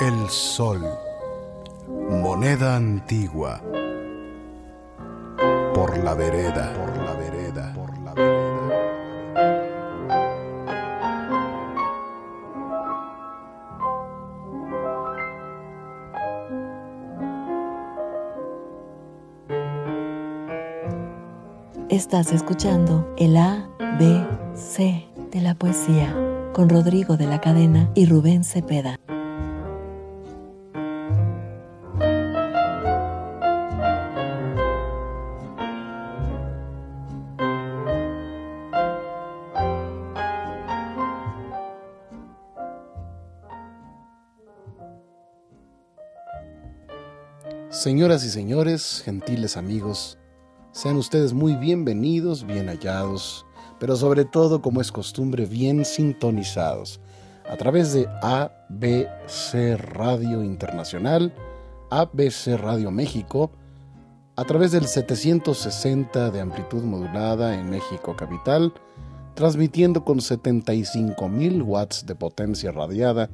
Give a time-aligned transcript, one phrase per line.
[0.00, 0.82] el sol,
[1.88, 3.60] moneda antigua,
[5.72, 8.34] por la vereda, por la vereda, por la vereda.
[21.88, 26.12] Estás escuchando el A, B, C de la poesía
[26.52, 28.98] con Rodrigo de la Cadena y Rubén Cepeda.
[47.84, 50.16] Señoras y señores, gentiles amigos,
[50.72, 53.44] sean ustedes muy bienvenidos, bien hallados,
[53.78, 56.98] pero sobre todo, como es costumbre, bien sintonizados
[57.46, 61.34] a través de ABC Radio Internacional,
[61.90, 63.50] ABC Radio México,
[64.36, 68.72] a través del 760 de amplitud modulada en México Capital,
[69.34, 73.28] transmitiendo con 75.000 watts de potencia radiada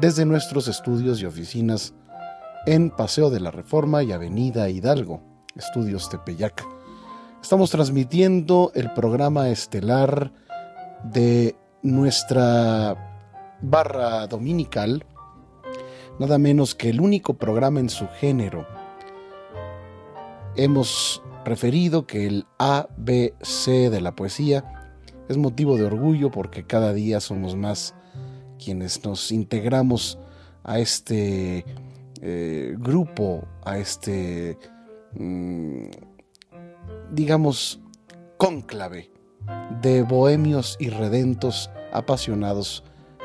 [0.00, 1.94] desde nuestros estudios y oficinas
[2.68, 5.22] en Paseo de la Reforma y Avenida Hidalgo,
[5.56, 6.66] Estudios Tepeyac.
[7.40, 10.34] Estamos transmitiendo el programa estelar
[11.02, 13.24] de nuestra
[13.62, 15.06] barra dominical,
[16.18, 18.66] nada menos que el único programa en su género.
[20.54, 24.92] Hemos referido que el ABC de la poesía
[25.30, 27.94] es motivo de orgullo porque cada día somos más
[28.62, 30.18] quienes nos integramos
[30.64, 31.64] a este
[32.20, 34.58] eh, grupo, a este,
[35.14, 35.88] mm,
[37.12, 37.80] digamos,
[38.36, 39.10] cónclave
[39.80, 42.84] de bohemios y redentos apasionados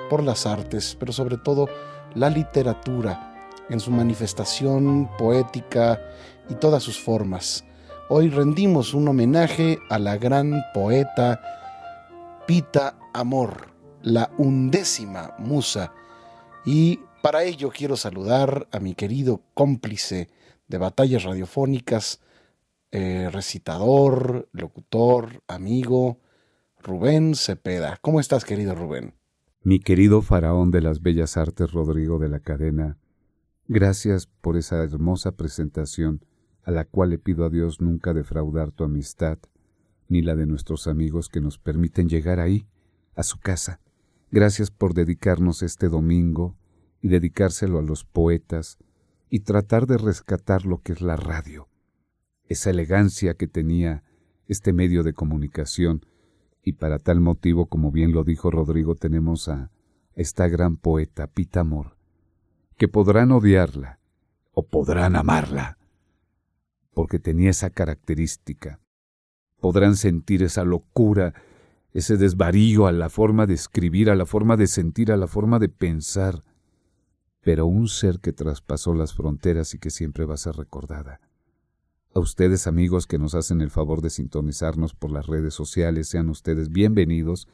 [0.10, 1.68] por las artes, pero sobre todo
[2.16, 3.34] la literatura
[3.70, 6.00] en su manifestación poética
[6.50, 7.64] y todas sus formas.
[8.10, 11.42] Hoy rendimos un homenaje a la gran poeta
[12.46, 13.70] Pita Amor,
[14.02, 15.94] la undécima musa,
[16.66, 20.28] y para ello quiero saludar a mi querido cómplice
[20.68, 22.20] de batallas radiofónicas,
[22.92, 26.20] eh, recitador, locutor, amigo,
[26.82, 27.98] Rubén Cepeda.
[28.02, 29.14] ¿Cómo estás, querido Rubén?
[29.62, 32.98] Mi querido faraón de las bellas artes, Rodrigo de la Cadena,
[33.70, 36.26] gracias por esa hermosa presentación
[36.64, 39.38] a la cual le pido a Dios nunca defraudar tu amistad,
[40.10, 42.68] ni la de nuestros amigos que nos permiten llegar ahí,
[43.16, 43.80] a su casa.
[44.30, 46.58] Gracias por dedicarnos este domingo
[47.04, 48.78] y dedicárselo a los poetas
[49.30, 51.68] y tratar de rescatar lo que es la radio,
[52.46, 54.04] esa elegancia que tenía
[54.48, 56.06] este medio de comunicación,
[56.64, 59.70] y para tal motivo, como bien lo dijo Rodrigo, tenemos a
[60.16, 61.98] esta gran poeta Pita Amor,
[62.78, 64.00] que podrán odiarla
[64.54, 65.78] o podrán amarla,
[66.94, 68.80] porque tenía esa característica.
[69.60, 71.34] Podrán sentir esa locura,
[71.92, 75.60] ese desvarío a la forma de escribir, a la forma de sentir, a la forma
[75.60, 76.44] de pensar,
[77.44, 81.20] pero un ser que traspasó las fronteras y que siempre va a ser recordada.
[82.16, 86.30] A ustedes amigos que nos hacen el favor de sintonizarnos por las redes sociales, sean
[86.30, 87.48] ustedes bienvenidos.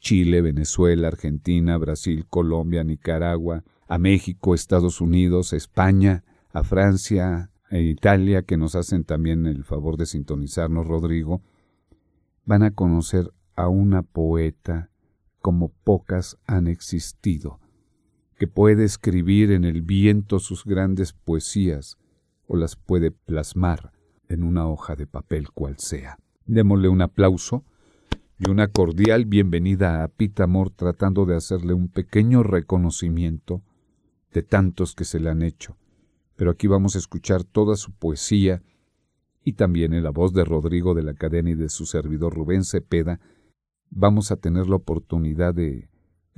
[0.00, 8.42] Chile, Venezuela, Argentina, Brasil, Colombia, Nicaragua, a México, Estados Unidos, España, a Francia, e Italia,
[8.42, 11.42] que nos hacen también el favor de sintonizarnos, Rodrigo,
[12.44, 14.90] van a conocer a una poeta
[15.40, 17.60] como pocas han existido,
[18.38, 21.98] que puede escribir en el viento sus grandes poesías
[22.46, 23.92] o las puede plasmar
[24.28, 26.18] en una hoja de papel cual sea.
[26.46, 27.64] Démosle un aplauso
[28.38, 33.62] y una cordial bienvenida a Pita Amor tratando de hacerle un pequeño reconocimiento
[34.32, 35.76] de tantos que se le han hecho.
[36.36, 38.62] Pero aquí vamos a escuchar toda su poesía
[39.42, 42.62] y también en la voz de Rodrigo de la Cadena y de su servidor Rubén
[42.64, 43.18] Cepeda,
[43.90, 45.88] vamos a tener la oportunidad de,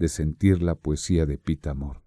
[0.00, 2.02] de sentir la poesía de Pita Amor.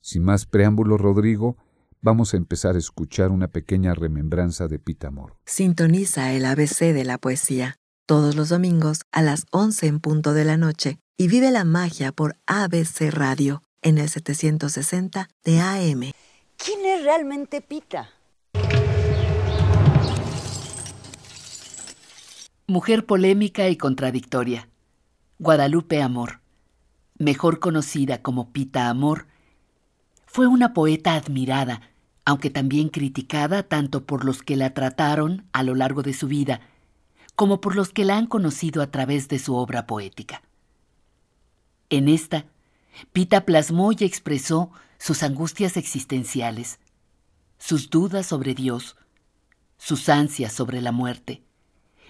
[0.00, 1.56] Sin más preámbulos, Rodrigo,
[2.00, 5.36] vamos a empezar a escuchar una pequeña remembranza de Pita Amor.
[5.44, 7.76] Sintoniza el ABC de la poesía
[8.06, 12.12] todos los domingos a las 11 en punto de la noche y vive la magia
[12.12, 16.12] por ABC Radio en el 760 de AM.
[16.56, 18.08] ¿Quién es realmente Pita?
[22.66, 24.70] Mujer polémica y contradictoria.
[25.38, 26.40] Guadalupe Amor,
[27.24, 29.26] mejor conocida como Pita Amor,
[30.26, 31.80] fue una poeta admirada,
[32.24, 36.60] aunque también criticada tanto por los que la trataron a lo largo de su vida,
[37.36, 40.42] como por los que la han conocido a través de su obra poética.
[41.90, 42.46] En esta,
[43.12, 46.78] Pita plasmó y expresó sus angustias existenciales,
[47.58, 48.96] sus dudas sobre Dios,
[49.78, 51.43] sus ansias sobre la muerte,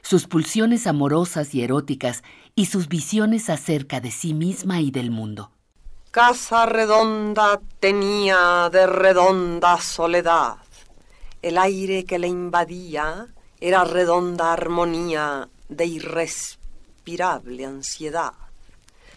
[0.04, 2.22] sus pulsiones amorosas y eróticas
[2.54, 5.50] y sus visiones acerca de sí misma y del mundo.
[6.10, 10.58] Casa redonda tenía de redonda soledad.
[11.40, 13.28] El aire que le invadía
[13.60, 18.34] era redonda armonía de irrespirable ansiedad.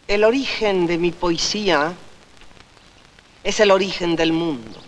[0.08, 1.94] El origen de mi poesía
[3.44, 4.80] es el origen del mundo.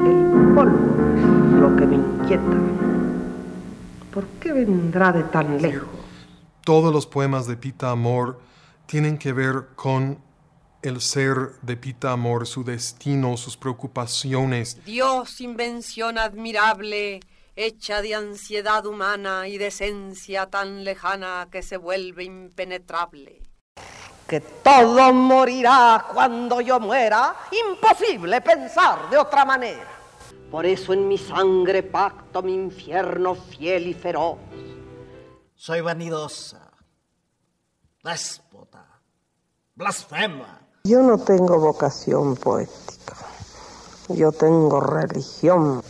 [0.00, 2.63] El polvo es lo que me inquieta.
[4.14, 5.88] ¿Por qué vendrá de tan lejos?
[6.64, 8.40] Todos los poemas de Pita Amor
[8.86, 10.22] tienen que ver con
[10.82, 14.78] el ser de Pita Amor, su destino, sus preocupaciones.
[14.84, 17.18] Dios, invención admirable,
[17.56, 23.42] hecha de ansiedad humana y de esencia tan lejana que se vuelve impenetrable.
[24.28, 29.93] Que todo morirá cuando yo muera, imposible pensar de otra manera.
[30.54, 34.38] Por eso en mi sangre pacto mi infierno fiel y feroz.
[35.56, 36.70] Soy vanidosa,
[38.04, 38.86] déspota,
[39.74, 40.60] blasfema.
[40.84, 43.16] Yo no tengo vocación poética,
[44.10, 45.82] yo tengo religión.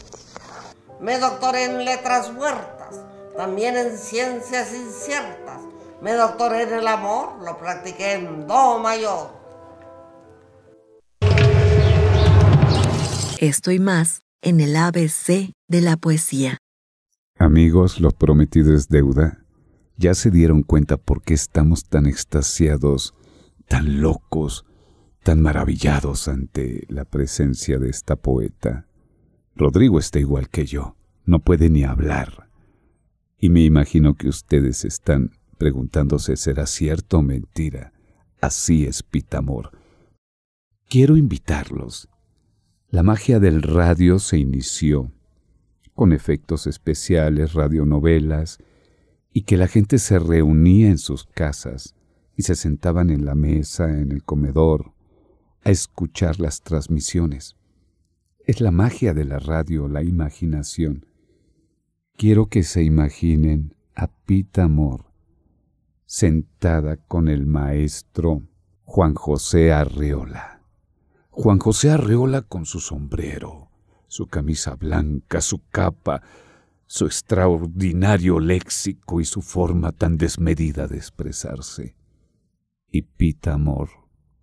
[0.98, 3.04] Me doctoré en letras muertas,
[3.36, 5.60] también en ciencias inciertas.
[6.00, 9.28] Me doctoré en el amor, lo practiqué en do mayor.
[13.38, 16.58] Esto y más en el ABC de la poesía.
[17.38, 19.44] Amigos, lo prometido es deuda.
[19.96, 23.14] ¿Ya se dieron cuenta por qué estamos tan extasiados,
[23.66, 24.66] tan locos,
[25.22, 28.86] tan maravillados ante la presencia de esta poeta?
[29.56, 32.50] Rodrigo está igual que yo, no puede ni hablar.
[33.38, 37.92] Y me imagino que ustedes están preguntándose, ¿será cierto o mentira?
[38.40, 39.70] Así es Pitamor.
[40.88, 42.08] Quiero invitarlos.
[42.94, 45.10] La magia del radio se inició
[45.94, 48.58] con efectos especiales, radionovelas,
[49.32, 51.96] y que la gente se reunía en sus casas
[52.36, 54.92] y se sentaban en la mesa, en el comedor,
[55.64, 57.56] a escuchar las transmisiones.
[58.46, 61.04] Es la magia de la radio, la imaginación.
[62.16, 65.06] Quiero que se imaginen a Pita Amor
[66.06, 68.42] sentada con el maestro
[68.84, 70.53] Juan José Arreola.
[71.36, 73.68] Juan José Arreola con su sombrero,
[74.06, 76.22] su camisa blanca, su capa,
[76.86, 81.96] su extraordinario léxico y su forma tan desmedida de expresarse.
[82.88, 83.88] Y Pita Amor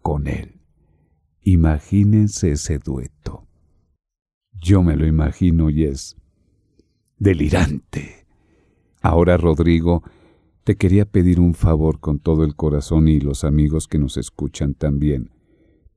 [0.01, 0.59] con él.
[1.43, 3.47] Imagínense ese dueto.
[4.51, 6.17] Yo me lo imagino y es
[7.17, 8.27] delirante.
[9.01, 10.03] Ahora, Rodrigo,
[10.65, 14.73] te quería pedir un favor con todo el corazón y los amigos que nos escuchan
[14.73, 15.31] también,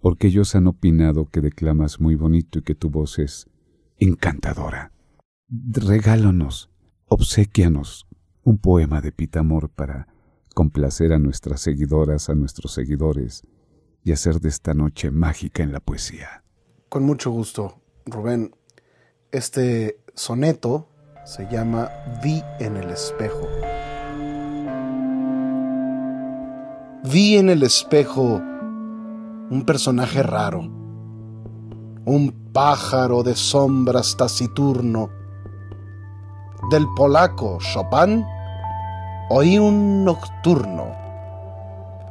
[0.05, 3.49] porque ellos han opinado que declamas muy bonito y que tu voz es
[3.97, 4.93] encantadora.
[5.49, 6.71] Regálanos,
[7.07, 8.07] obsequianos
[8.43, 10.09] un poema de Pitamor para
[10.55, 13.45] complacer a nuestras seguidoras, a nuestros seguidores
[14.03, 16.45] y hacer de esta noche mágica en la poesía.
[16.91, 18.55] Con mucho gusto, Rubén.
[19.33, 20.87] Este soneto
[21.25, 21.89] se llama
[22.23, 23.49] Vi en el espejo.
[27.11, 28.43] Vi en el espejo
[29.51, 30.61] un personaje raro,
[32.07, 35.11] un pájaro de sombras taciturno
[36.71, 38.25] del polaco Chopin,
[39.29, 40.87] oí un nocturno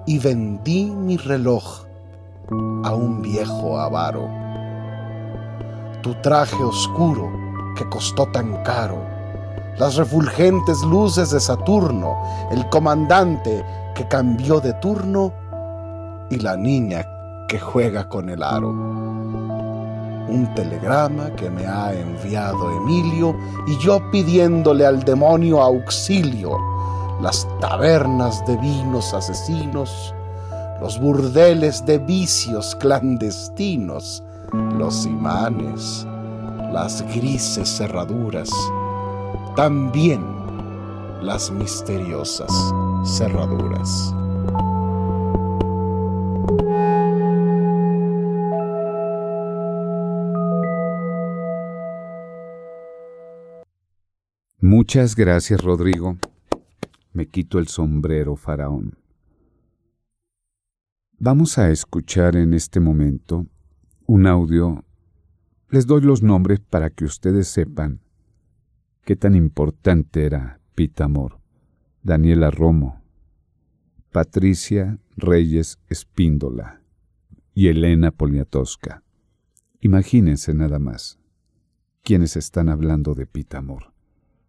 [0.05, 1.85] y vendí mi reloj
[2.83, 4.29] a un viejo avaro.
[6.03, 7.31] Tu traje oscuro
[7.75, 9.03] que costó tan caro,
[9.79, 12.15] las refulgentes luces de Saturno,
[12.51, 15.33] el comandante que cambió de turno
[16.29, 17.03] y la niña
[17.47, 18.69] que juega con el aro.
[18.69, 23.35] Un telegrama que me ha enviado Emilio
[23.67, 26.57] y yo pidiéndole al demonio auxilio,
[27.21, 30.13] las tabernas de vinos asesinos,
[30.81, 34.23] los burdeles de vicios clandestinos,
[34.77, 36.05] los imanes,
[36.71, 38.49] las grises cerraduras,
[39.55, 40.21] también
[41.21, 42.51] las misteriosas
[43.05, 44.13] cerraduras.
[54.75, 56.17] Muchas gracias, Rodrigo.
[57.11, 58.97] Me quito el sombrero, faraón.
[61.19, 63.45] Vamos a escuchar en este momento
[64.07, 64.83] un audio.
[65.69, 68.01] Les doy los nombres para que ustedes sepan
[69.05, 71.39] qué tan importante era Pitamor.
[72.01, 73.03] Daniela Romo,
[74.11, 76.81] Patricia Reyes Espíndola
[77.53, 79.03] y Elena Poniatowska.
[79.81, 81.19] Imagínense nada más
[82.01, 83.92] quienes están hablando de Pitamor,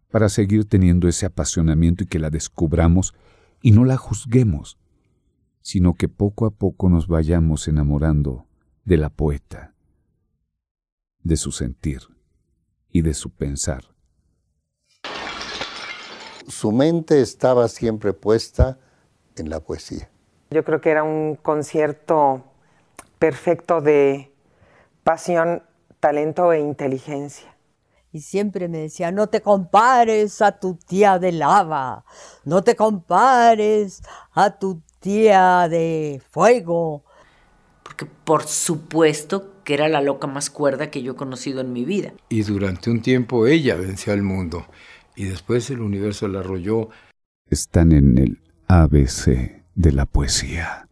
[0.09, 3.13] para seguir teniendo ese apasionamiento y que la descubramos
[3.61, 4.77] y no la juzguemos,
[5.61, 8.45] sino que poco a poco nos vayamos enamorando
[8.83, 9.73] de la poeta,
[11.23, 12.01] de su sentir
[12.91, 13.83] y de su pensar.
[16.47, 18.77] Su mente estaba siempre puesta
[19.35, 20.09] en la poesía.
[20.51, 22.45] Yo creo que era un concierto
[23.17, 24.31] perfecto de
[25.03, 25.63] pasión,
[25.99, 27.54] talento e inteligencia.
[28.15, 32.05] Y siempre me decía, no te compares a tu tía de lava,
[32.45, 37.03] no te compares a tu tía de fuego.
[37.83, 41.83] Porque por supuesto que era la loca más cuerda que yo he conocido en mi
[41.83, 42.13] vida.
[42.29, 44.65] Y durante un tiempo ella venció al mundo
[45.17, 46.87] y después el universo la arrolló.
[47.49, 50.87] Están en el ABC de la poesía.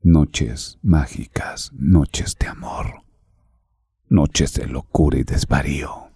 [0.00, 3.02] Noches mágicas, noches de amor,
[4.08, 6.09] noches de locura y desvarío.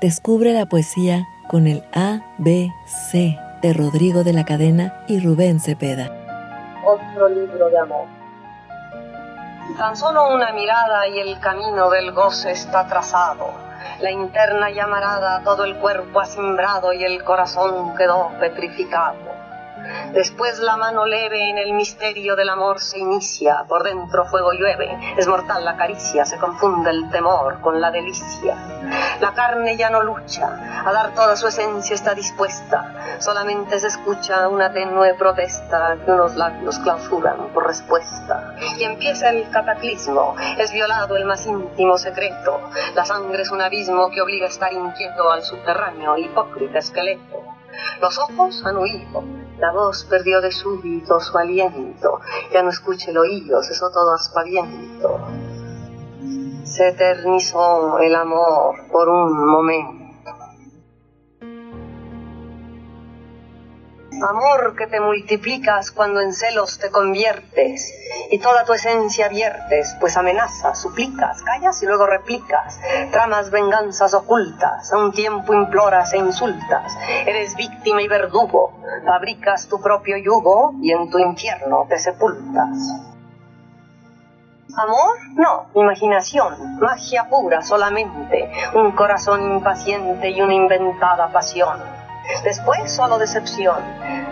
[0.00, 6.08] Descubre la poesía con el ABC de Rodrigo de la Cadena y Rubén Cepeda.
[6.86, 8.06] Otro libro de amor.
[9.76, 13.50] Tan solo una mirada y el camino del goce está trazado.
[14.00, 19.37] La interna llamarada, todo el cuerpo asimbrado y el corazón quedó petrificado.
[20.12, 24.98] Después la mano leve en el misterio del amor se inicia, por dentro fuego llueve,
[25.16, 28.56] es mortal la caricia, se confunde el temor con la delicia.
[29.20, 34.48] La carne ya no lucha, a dar toda su esencia está dispuesta, solamente se escucha
[34.48, 35.96] una tenue protesta.
[36.04, 38.54] Que unos labios clausuran por respuesta.
[38.78, 42.60] Y empieza el cataclismo, es violado el más íntimo secreto,
[42.94, 47.42] la sangre es un abismo que obliga a estar inquieto al subterráneo, hipócrita esqueleto.
[48.00, 49.22] Los ojos han huido,
[49.58, 52.20] la voz perdió de súbito su aliento,
[52.52, 55.20] ya no escucha el oído, cesó todo aspaviento.
[56.64, 60.07] Se eternizó el amor por un momento.
[64.22, 67.94] Amor que te multiplicas cuando en celos te conviertes
[68.30, 72.80] y toda tu esencia viertes, pues amenazas, suplicas, callas y luego replicas,
[73.12, 76.96] tramas venganzas ocultas, a un tiempo imploras e insultas,
[77.26, 82.76] eres víctima y verdugo, fabricas tu propio yugo y en tu infierno te sepultas.
[84.76, 85.18] Amor?
[85.34, 91.97] No, imaginación, magia pura solamente, un corazón impaciente y una inventada pasión.
[92.44, 93.76] Después solo decepción.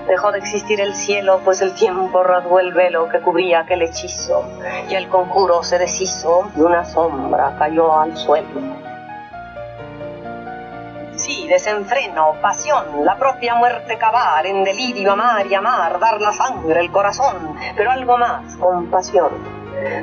[0.07, 4.45] Dejó de existir el cielo, pues el tiempo rasgó el velo que cubría aquel hechizo,
[4.89, 8.87] y el conjuro se deshizo y una sombra cayó al suelo.
[11.17, 16.79] Sí, desenfreno, pasión, la propia muerte cavar, en delirio amar y amar, dar la sangre,
[16.79, 19.31] el corazón, pero algo más, compasión.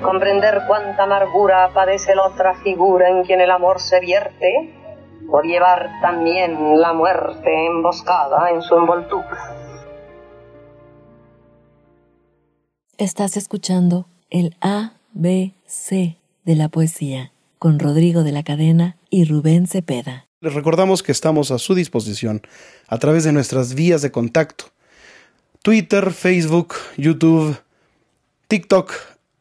[0.01, 4.82] Comprender cuánta amargura padece la otra figura en quien el amor se vierte,
[5.29, 9.55] por llevar también la muerte emboscada en su envoltura.
[12.97, 20.27] Estás escuchando el ABC de la poesía con Rodrigo de la Cadena y Rubén Cepeda.
[20.41, 22.41] Les recordamos que estamos a su disposición
[22.87, 24.65] a través de nuestras vías de contacto.
[25.61, 27.57] Twitter, Facebook, YouTube,
[28.49, 28.91] TikTok,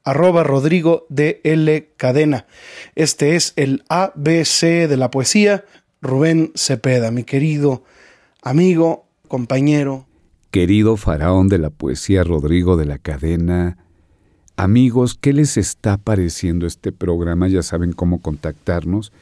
[0.04, 2.46] arroba Rodrigo de L Cadena.
[2.94, 5.64] Este es el ABC de la poesía
[6.00, 7.84] Rubén Cepeda, mi querido
[8.42, 10.06] amigo, compañero.
[10.50, 13.78] Querido faraón de la poesía Rodrigo de la Cadena,
[14.56, 17.48] amigos, ¿qué les está pareciendo este programa?
[17.48, 19.12] Ya saben cómo contactarnos.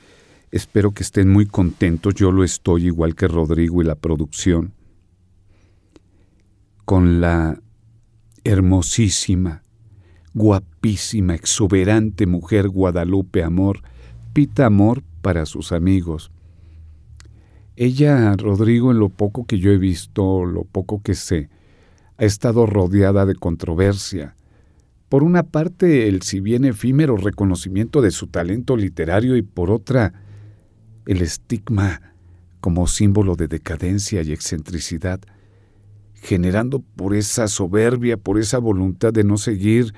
[0.51, 4.73] Espero que estén muy contentos, yo lo estoy igual que Rodrigo y la producción,
[6.85, 7.61] con la
[8.43, 9.63] hermosísima,
[10.35, 13.83] guapísima, exuberante mujer Guadalupe Amor,
[14.33, 16.31] Pita Amor para sus amigos.
[17.77, 21.49] Ella, Rodrigo, en lo poco que yo he visto, lo poco que sé,
[22.19, 24.37] ha estado rodeada de controversia.
[25.09, 30.13] Por una parte, el si bien efímero reconocimiento de su talento literario y por otra,
[31.07, 32.13] el estigma
[32.61, 35.21] como símbolo de decadencia y excentricidad,
[36.15, 39.95] generando por esa soberbia, por esa voluntad de no seguir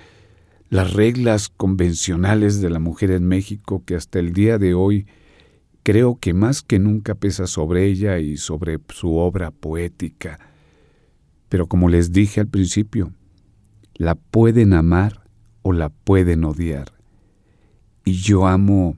[0.73, 5.07] las reglas convencionales de la mujer en México que hasta el día de hoy
[5.83, 10.39] creo que más que nunca pesa sobre ella y sobre su obra poética.
[11.51, 13.13] Pero como les dije al principio,
[13.97, 15.29] la pueden amar
[15.61, 16.95] o la pueden odiar.
[18.07, 18.97] Y yo amo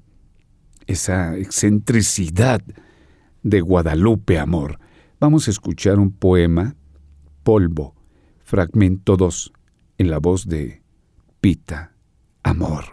[0.86, 2.62] esa excentricidad
[3.42, 4.78] de Guadalupe Amor.
[5.18, 6.76] Vamos a escuchar un poema,
[7.42, 7.96] Polvo,
[8.44, 9.52] fragmento 2,
[9.98, 10.83] en la voz de
[11.44, 11.92] Pita
[12.42, 12.86] Amor.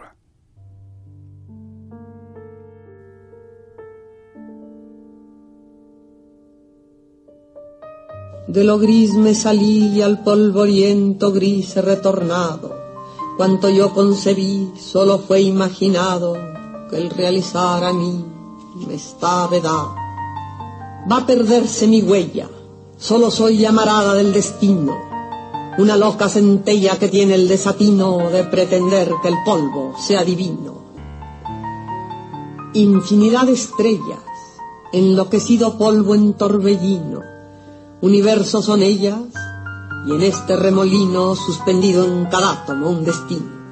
[8.46, 12.76] De lo gris me salí al polvoriento gris he retornado.
[13.38, 16.34] Cuanto yo concebí solo fue imaginado
[16.90, 18.22] que el realizar a mí
[18.86, 19.94] me está vedado.
[21.10, 22.50] Va a perderse mi huella,
[22.98, 25.11] solo soy llamarada del destino,
[25.78, 30.82] una loca centella que tiene el desatino de pretender que el polvo sea divino.
[32.74, 34.20] Infinidad de estrellas,
[34.92, 37.20] enloquecido polvo en torbellino,
[38.02, 39.18] universos son ellas,
[40.06, 43.62] y en este remolino suspendido en cada átomo un destino.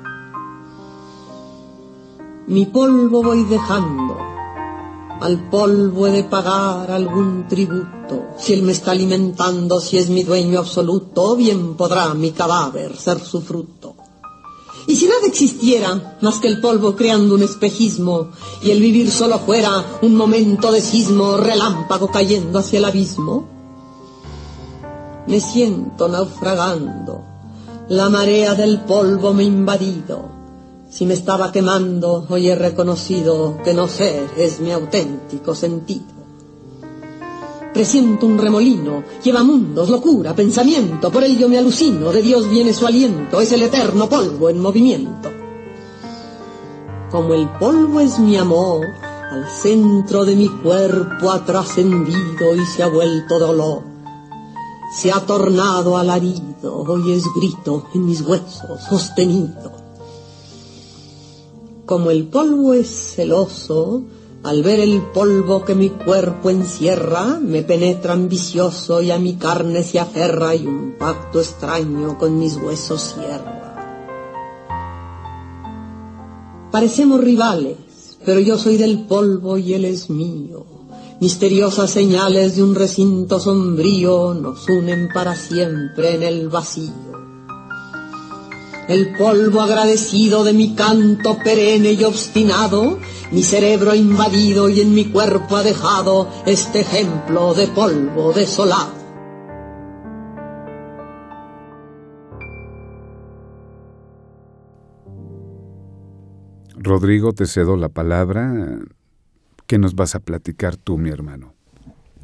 [2.46, 4.16] Mi polvo voy dejando,
[5.20, 10.22] al polvo he de pagar algún tributo, si él me está alimentando, si es mi
[10.22, 13.96] dueño absoluto, bien podrá mi cadáver ser su fruto.
[14.86, 18.30] Y si nada existiera más que el polvo creando un espejismo,
[18.62, 23.46] y el vivir solo fuera un momento de sismo, relámpago cayendo hacia el abismo,
[25.26, 27.22] me siento naufragando,
[27.88, 30.39] la marea del polvo me invadido.
[30.90, 36.20] Si me estaba quemando, hoy he reconocido que no ser es mi auténtico sentido.
[37.72, 42.86] Presiento un remolino, lleva mundos, locura, pensamiento, por ello me alucino, de Dios viene su
[42.86, 45.30] aliento, es el eterno polvo en movimiento.
[47.10, 48.84] Como el polvo es mi amor,
[49.30, 53.90] al centro de mi cuerpo ha trascendido y se ha vuelto dolor
[54.90, 59.79] se ha tornado alarido, hoy es grito en mis huesos sostenido.
[61.90, 64.04] Como el polvo es celoso,
[64.44, 69.82] al ver el polvo que mi cuerpo encierra, me penetra ambicioso y a mi carne
[69.82, 74.68] se aferra y un pacto extraño con mis huesos cierra.
[76.70, 77.76] Parecemos rivales,
[78.24, 80.64] pero yo soy del polvo y él es mío
[81.20, 87.09] Misteriosas señales de un recinto sombrío nos unen para siempre en el vacío.
[88.90, 92.98] El polvo agradecido de mi canto perenne y obstinado,
[93.30, 98.92] mi cerebro invadido y en mi cuerpo ha dejado este ejemplo de polvo desolado.
[106.74, 108.80] Rodrigo, te cedo la palabra
[109.68, 111.54] ¿Qué nos vas a platicar tú, mi hermano?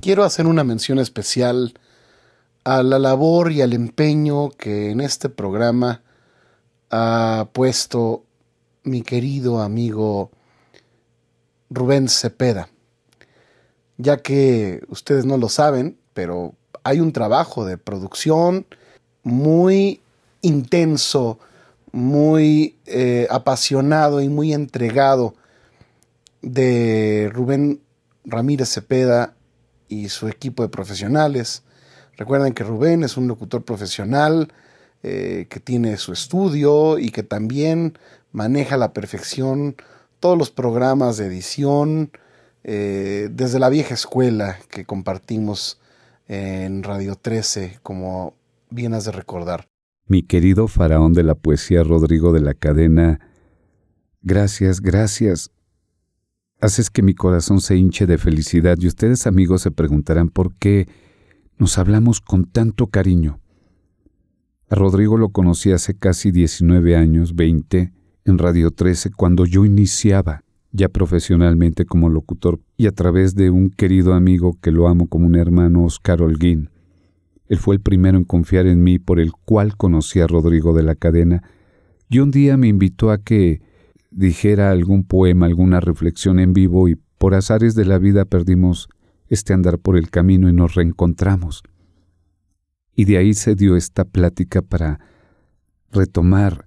[0.00, 1.74] Quiero hacer una mención especial
[2.64, 6.02] a la labor y al empeño que en este programa
[6.90, 8.24] ha puesto
[8.84, 10.30] mi querido amigo
[11.70, 12.68] Rubén Cepeda,
[13.96, 18.66] ya que ustedes no lo saben, pero hay un trabajo de producción
[19.22, 20.00] muy
[20.42, 21.38] intenso,
[21.90, 25.34] muy eh, apasionado y muy entregado
[26.42, 27.80] de Rubén
[28.24, 29.34] Ramírez Cepeda
[29.88, 31.62] y su equipo de profesionales.
[32.16, 34.52] Recuerden que Rubén es un locutor profesional
[35.02, 37.98] eh, que tiene su estudio y que también
[38.32, 39.76] maneja a la perfección
[40.20, 42.10] todos los programas de edición
[42.64, 45.80] eh, desde la vieja escuela que compartimos
[46.28, 48.34] en Radio 13, como
[48.70, 49.68] bien has de recordar.
[50.08, 53.20] Mi querido faraón de la poesía Rodrigo de la Cadena,
[54.22, 55.50] gracias, gracias
[56.60, 60.88] haces que mi corazón se hinche de felicidad y ustedes amigos se preguntarán por qué
[61.58, 63.40] nos hablamos con tanto cariño.
[64.68, 67.92] A Rodrigo lo conocí hace casi 19 años, 20,
[68.24, 73.70] en Radio 13, cuando yo iniciaba ya profesionalmente como locutor y a través de un
[73.70, 76.70] querido amigo que lo amo como un hermano, Oscar Holguín.
[77.46, 80.82] Él fue el primero en confiar en mí, por el cual conocí a Rodrigo de
[80.82, 81.44] la cadena,
[82.08, 83.62] y un día me invitó a que
[84.10, 88.88] dijera algún poema, alguna reflexión en vivo, y por azares de la vida perdimos
[89.28, 91.62] este andar por el camino y nos reencontramos.
[92.96, 94.98] Y de ahí se dio esta plática para
[95.92, 96.66] retomar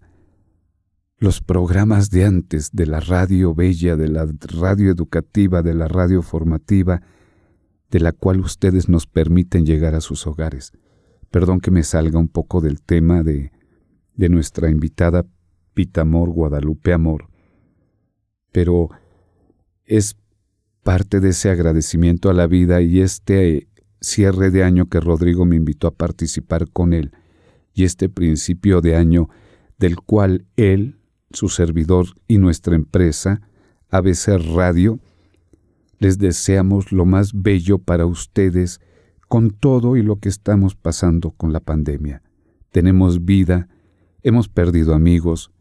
[1.17, 6.21] los programas de antes de la radio bella, de la radio educativa, de la radio
[6.21, 7.01] formativa,
[7.89, 10.71] de la cual ustedes nos permiten llegar a sus hogares.
[11.31, 13.51] Perdón que me salga un poco del tema de,
[14.15, 15.25] de nuestra invitada
[15.73, 17.29] Pitamor Guadalupe Amor,
[18.51, 18.89] pero
[19.85, 20.15] es
[20.83, 23.68] parte de ese agradecimiento a la vida y este
[24.01, 27.11] cierre de año que Rodrigo me invitó a participar con él
[27.73, 29.29] y este principio de año
[29.77, 30.99] del cual él
[31.31, 33.41] su servidor y nuestra empresa,
[33.89, 34.99] ABC Radio,
[35.99, 38.79] les deseamos lo más bello para ustedes
[39.27, 42.23] con todo y lo que estamos pasando con la pandemia.
[42.71, 43.67] Tenemos vida,
[44.23, 45.51] hemos perdido amigos,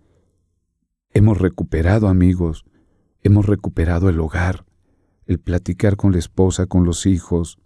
[1.13, 2.65] hemos recuperado amigos,
[3.23, 4.65] hemos recuperado el hogar,
[5.27, 7.59] el platicar con la esposa, con los hijos,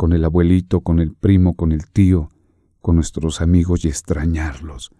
[0.00, 2.30] con el abuelito, con el primo, con el tío,
[2.80, 4.92] con nuestros amigos y extrañarlos.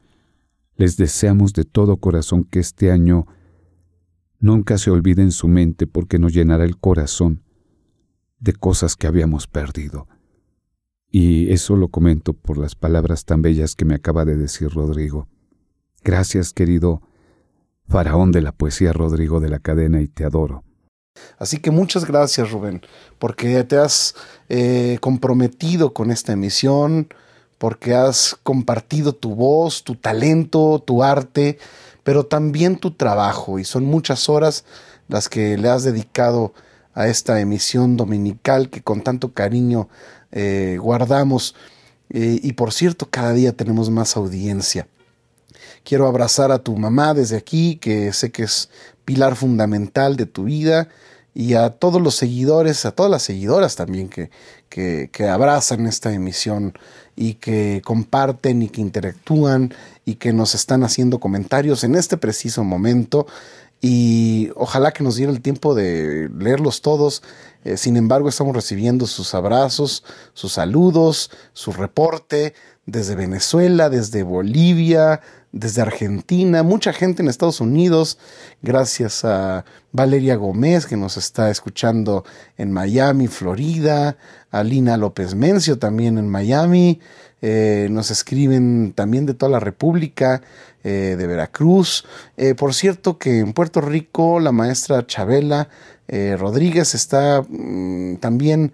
[0.77, 3.25] Les deseamos de todo corazón que este año
[4.41, 7.43] nunca se olvide en su mente porque nos llenará el corazón
[8.41, 10.07] de cosas que habíamos perdido.
[11.11, 15.29] Y eso lo comento por las palabras tan bellas que me acaba de decir Rodrigo.
[16.05, 17.01] Gracias, querido
[17.89, 20.63] faraón de la poesía Rodrigo de la cadena, y te adoro.
[21.41, 22.83] Así que muchas gracias, Rubén,
[23.19, 24.15] porque te has
[24.51, 27.09] eh, comprometido con esta emisión,
[27.57, 31.59] porque has compartido tu voz, tu talento, tu arte,
[32.05, 34.65] pero también tu trabajo, y son muchas horas
[35.09, 36.53] las que le has dedicado
[36.93, 39.89] a esta emisión dominical que con tanto cariño
[40.33, 41.55] eh, guardamos.
[42.11, 44.89] Eh, y por cierto, cada día tenemos más audiencia.
[45.85, 48.71] Quiero abrazar a tu mamá desde aquí, que sé que es
[49.05, 50.89] pilar fundamental de tu vida,
[51.35, 54.31] y a todos los seguidores, a todas las seguidoras también que,
[54.69, 56.75] que, abrazan esta emisión
[57.15, 59.73] y que comparten y que interactúan
[60.05, 63.27] y que nos están haciendo comentarios en este preciso momento
[63.81, 67.23] y ojalá que nos diera el tiempo de leerlos todos.
[67.65, 72.55] Eh, sin embargo, estamos recibiendo sus abrazos, sus saludos, su reporte
[72.87, 75.21] desde Venezuela, desde Bolivia,
[75.53, 78.19] desde Argentina, mucha gente en Estados Unidos,
[78.63, 82.25] gracias a Valeria Gómez que nos está escuchando
[82.57, 84.17] en Miami, Florida,
[84.51, 87.01] a Lina López Mencio también en Miami,
[87.43, 90.43] eh, nos escriben también de toda la República,
[90.85, 92.05] eh, de Veracruz.
[92.37, 95.69] Eh, por cierto que en Puerto Rico la maestra Chabela
[96.39, 98.73] Rodríguez está mm, también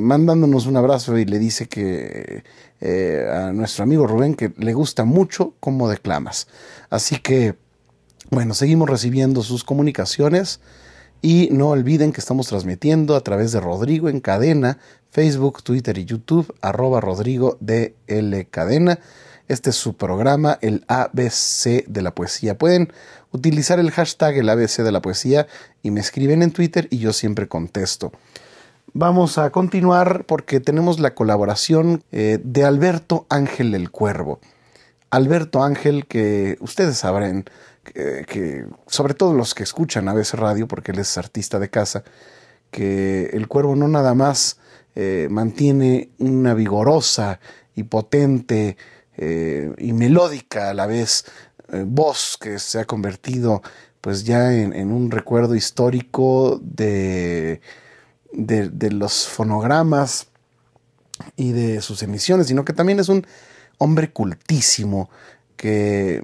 [0.00, 2.42] mandándonos un abrazo y le dice que
[2.80, 6.48] a nuestro amigo Rubén que le gusta mucho cómo declamas.
[6.88, 7.54] Así que,
[8.30, 10.60] bueno, seguimos recibiendo sus comunicaciones.
[11.22, 14.78] Y no olviden que estamos transmitiendo a través de Rodrigo en cadena,
[15.10, 19.00] Facebook, Twitter y YouTube, arroba Rodrigo DL Cadena.
[19.46, 22.56] Este es su programa, el ABC de la poesía.
[22.56, 22.92] Pueden
[23.32, 25.46] utilizar el hashtag el ABC de la poesía
[25.82, 28.12] y me escriben en Twitter y yo siempre contesto.
[28.92, 34.40] Vamos a continuar porque tenemos la colaboración eh, de Alberto Ángel el Cuervo.
[35.10, 37.44] Alberto Ángel, que ustedes sabrán,
[37.84, 42.02] que, sobre todo los que escuchan a veces radio, porque él es artista de casa,
[42.72, 44.58] que el cuervo no nada más
[44.96, 47.38] eh, mantiene una vigorosa
[47.76, 48.76] y potente
[49.16, 51.26] eh, y melódica a la vez
[51.86, 53.62] voz que se ha convertido
[54.00, 57.60] pues ya en, un recuerdo histórico de,
[58.32, 60.28] de, los fonogramas
[61.36, 63.26] y de sus emisiones, sino que también es un
[63.78, 65.10] hombre cultísimo,
[65.56, 66.22] que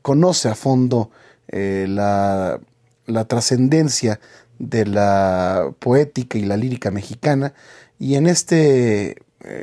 [0.00, 1.10] conoce a fondo
[1.48, 2.60] eh, la,
[3.26, 4.20] trascendencia
[4.58, 7.52] de la poética y la lírica mexicana
[7.98, 9.16] y en este, eh,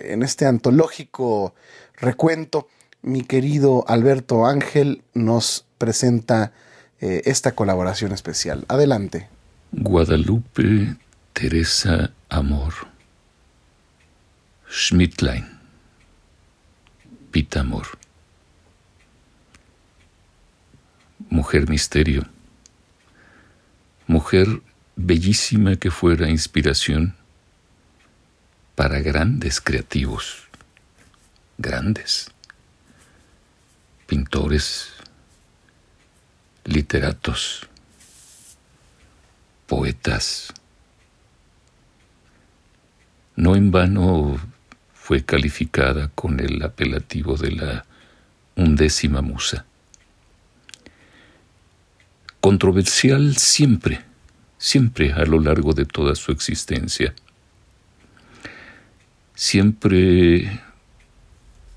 [0.10, 1.56] en este antológico
[1.98, 2.68] recuento
[3.02, 6.52] mi querido Alberto Ángel nos presenta
[7.00, 8.66] eh, esta colaboración especial.
[8.68, 9.28] Adelante.
[9.72, 10.96] Guadalupe
[11.34, 12.74] Teresa Amor.
[14.70, 15.60] Schmidtlein.
[17.32, 18.02] Pitamor.
[21.32, 22.26] mujer misterio,
[24.06, 24.62] mujer
[24.98, 27.16] bellísima que fuera inspiración
[28.76, 30.50] para grandes creativos,
[31.58, 32.30] grandes
[34.08, 34.90] pintores,
[36.66, 37.68] literatos,
[39.68, 40.54] poetas.
[43.36, 44.40] No en vano
[44.94, 47.86] fue calificada con el apelativo de la
[48.56, 49.66] undécima musa.
[52.40, 54.02] Controversial siempre,
[54.58, 57.14] siempre a lo largo de toda su existencia.
[59.36, 60.62] Siempre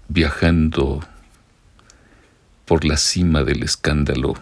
[0.08, 1.06] viajando
[2.64, 4.34] por la cima del escándalo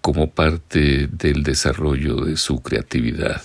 [0.00, 3.42] como parte del desarrollo de su creatividad.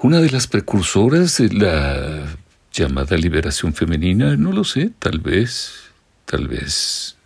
[0.00, 2.36] Una de las precursoras de la
[2.72, 5.90] llamada liberación femenina, no lo sé, tal vez,
[6.24, 7.16] tal vez,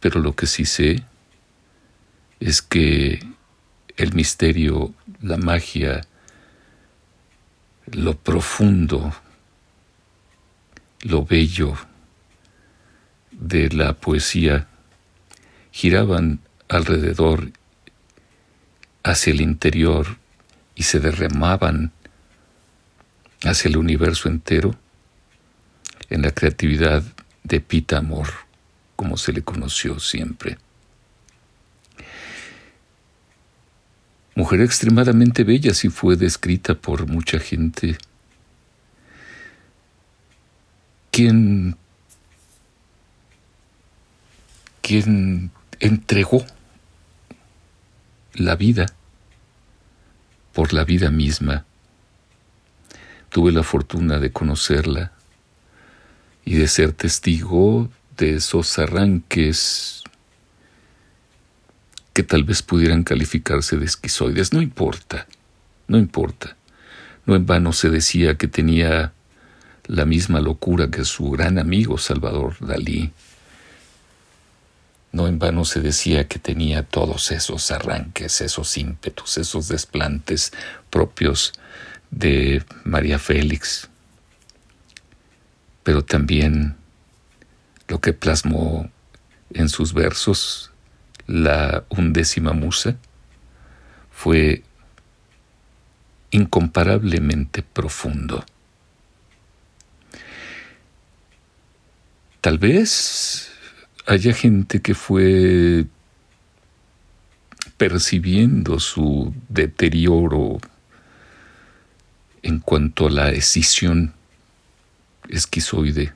[0.00, 1.02] pero lo que sí sé
[2.40, 3.22] es que
[3.98, 6.00] el misterio, la magia,
[7.84, 9.12] lo profundo,
[11.02, 11.74] lo bello
[13.32, 14.66] de la poesía
[15.72, 17.52] giraban alrededor
[19.02, 20.21] hacia el interior
[20.74, 21.92] y se derramaban
[23.44, 24.74] hacia el universo entero
[26.10, 27.02] en la creatividad
[27.42, 28.28] de Pita Amor,
[28.96, 30.58] como se le conoció siempre.
[34.34, 37.98] Mujer extremadamente bella, si fue descrita por mucha gente,
[41.10, 41.76] quien,
[44.80, 46.44] quien entregó
[48.34, 48.86] la vida
[50.52, 51.64] por la vida misma.
[53.30, 55.12] Tuve la fortuna de conocerla
[56.44, 60.02] y de ser testigo de esos arranques
[62.12, 64.52] que tal vez pudieran calificarse de esquizoides.
[64.52, 65.26] No importa,
[65.88, 66.56] no importa.
[67.24, 69.12] No en vano se decía que tenía
[69.86, 73.12] la misma locura que su gran amigo Salvador Dalí.
[75.12, 80.52] No en vano se decía que tenía todos esos arranques, esos ímpetus, esos desplantes
[80.88, 81.52] propios
[82.10, 83.88] de María Félix,
[85.82, 86.76] pero también
[87.88, 88.90] lo que plasmó
[89.52, 90.70] en sus versos
[91.26, 92.96] la undécima musa
[94.10, 94.62] fue
[96.30, 98.44] incomparablemente profundo.
[102.40, 103.52] Tal vez
[104.06, 105.86] haya gente que fue
[107.76, 110.58] percibiendo su deterioro
[112.42, 114.14] en cuanto a la escisión
[115.28, 116.12] esquizoide,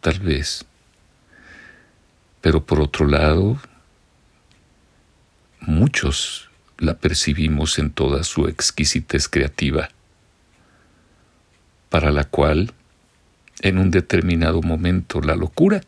[0.00, 0.64] tal vez.
[2.40, 3.58] Pero por otro lado,
[5.60, 9.88] muchos la percibimos en toda su exquisitez creativa,
[11.88, 12.74] para la cual,
[13.62, 15.80] en un determinado momento, la locura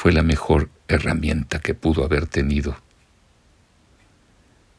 [0.00, 2.74] fue la mejor herramienta que pudo haber tenido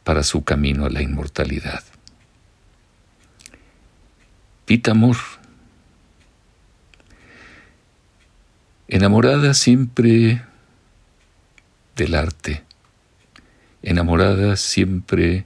[0.03, 1.83] para su camino a la inmortalidad.
[4.65, 5.17] Pita Amor,
[8.87, 10.41] enamorada siempre
[11.95, 12.63] del arte,
[13.83, 15.45] enamorada siempre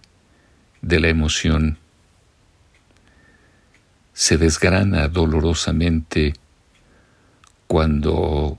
[0.81, 1.79] de la emoción,
[4.13, 6.33] se desgrana dolorosamente
[7.67, 8.57] cuando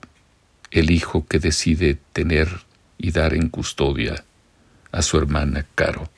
[0.71, 2.49] el hijo que decide tener
[2.99, 4.25] y dar en custodia
[4.93, 6.09] a su hermana Caro.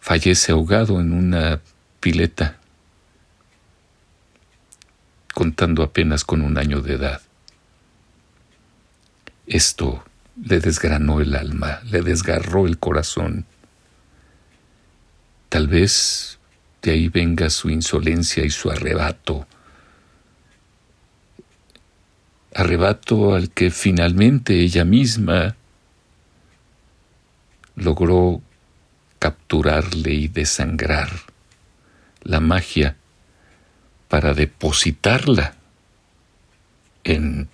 [0.00, 1.60] Fallece ahogado en una
[2.00, 2.58] pileta,
[5.32, 7.22] contando apenas con un año de edad.
[9.46, 10.04] Esto
[10.44, 13.46] le desgranó el alma, le desgarró el corazón.
[15.48, 16.38] Tal vez
[16.82, 19.46] de ahí venga su insolencia y su arrebato
[22.54, 25.56] arrebato al que finalmente ella misma
[27.76, 28.42] logró
[29.18, 31.10] capturarle y desangrar
[32.22, 32.96] la magia
[34.08, 35.54] para depositarla
[37.04, 37.48] en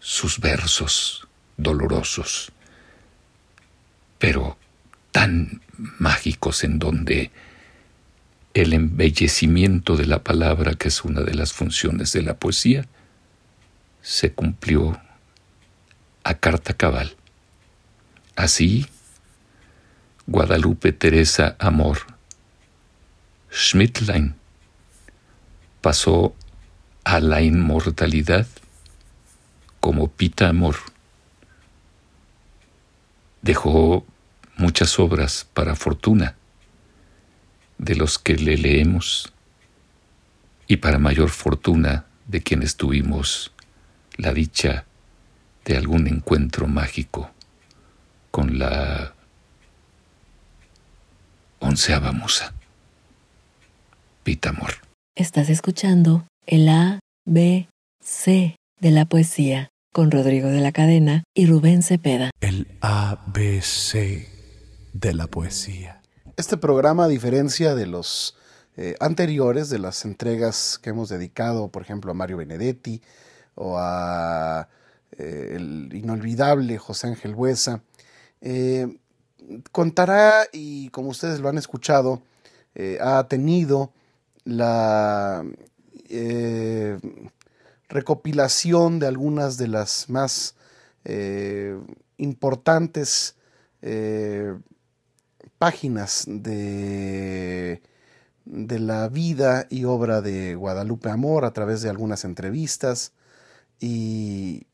[0.00, 2.50] sus versos dolorosos,
[4.18, 4.58] pero
[5.12, 5.60] tan
[5.98, 7.30] mágicos en donde
[8.54, 12.86] el embellecimiento de la palabra, que es una de las funciones de la poesía,
[14.02, 15.00] se cumplió
[16.24, 17.16] a carta cabal.
[18.36, 18.86] Así,
[20.26, 21.98] Guadalupe Teresa Amor
[23.52, 24.34] Schmidtlein
[25.80, 26.34] pasó
[27.04, 28.46] a la inmortalidad
[29.80, 30.76] como Pita Amor.
[33.42, 34.06] Dejó
[34.56, 36.36] muchas obras para fortuna
[37.78, 39.32] de los que le leemos
[40.66, 43.52] y para mayor fortuna de quienes tuvimos
[44.16, 44.86] la dicha
[45.64, 47.30] de algún encuentro mágico
[48.30, 49.14] con la
[51.60, 52.52] onceava musa,
[54.24, 54.72] Pita Amor.
[55.14, 57.68] Estás escuchando el A, B,
[58.00, 62.30] C de la poesía con Rodrigo de la Cadena y Rubén Cepeda.
[62.40, 64.26] El ABC
[64.92, 66.00] de la poesía.
[66.36, 68.36] Este programa, a diferencia de los
[68.76, 73.02] eh, anteriores, de las entregas que hemos dedicado, por ejemplo, a Mario Benedetti
[73.54, 74.68] o a
[75.18, 77.82] eh, el inolvidable José Ángel Buesa,
[78.40, 78.98] eh,
[79.72, 82.22] contará, y como ustedes lo han escuchado,
[83.00, 83.92] ha tenido
[84.44, 85.44] la
[87.88, 90.54] recopilación de algunas de las más
[92.16, 93.36] importantes
[95.58, 97.82] páginas de,
[98.44, 103.12] de la vida y obra de Guadalupe Amor a través de algunas entrevistas
[103.82, 104.66] y,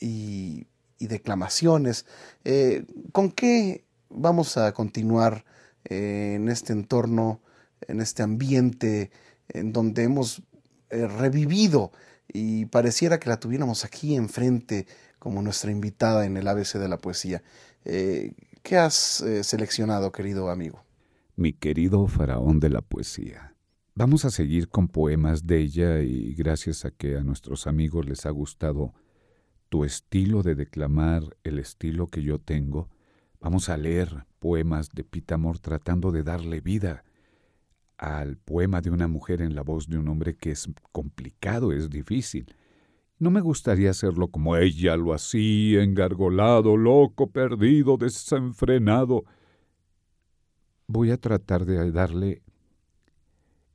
[0.00, 0.66] y,
[0.98, 2.04] declamaciones.
[2.44, 5.44] Eh, ¿Con qué vamos a continuar
[5.84, 7.40] eh, en este entorno,
[7.86, 9.12] en este ambiente
[9.48, 10.42] en donde hemos
[10.90, 11.92] eh, revivido
[12.26, 14.86] y pareciera que la tuviéramos aquí enfrente
[15.20, 17.42] como nuestra invitada en el ABC de la poesía?
[17.84, 20.82] ¿Qué has seleccionado, querido amigo?
[21.36, 23.55] Mi querido faraón de la poesía.
[23.98, 28.26] Vamos a seguir con poemas de ella y gracias a que a nuestros amigos les
[28.26, 28.92] ha gustado
[29.70, 32.90] tu estilo de declamar, el estilo que yo tengo,
[33.40, 37.04] vamos a leer poemas de Pitamor tratando de darle vida
[37.96, 41.88] al poema de una mujer en la voz de un hombre que es complicado, es
[41.88, 42.54] difícil.
[43.18, 49.24] No me gustaría hacerlo como ella lo hacía, engargolado, loco, perdido, desenfrenado.
[50.86, 52.42] Voy a tratar de darle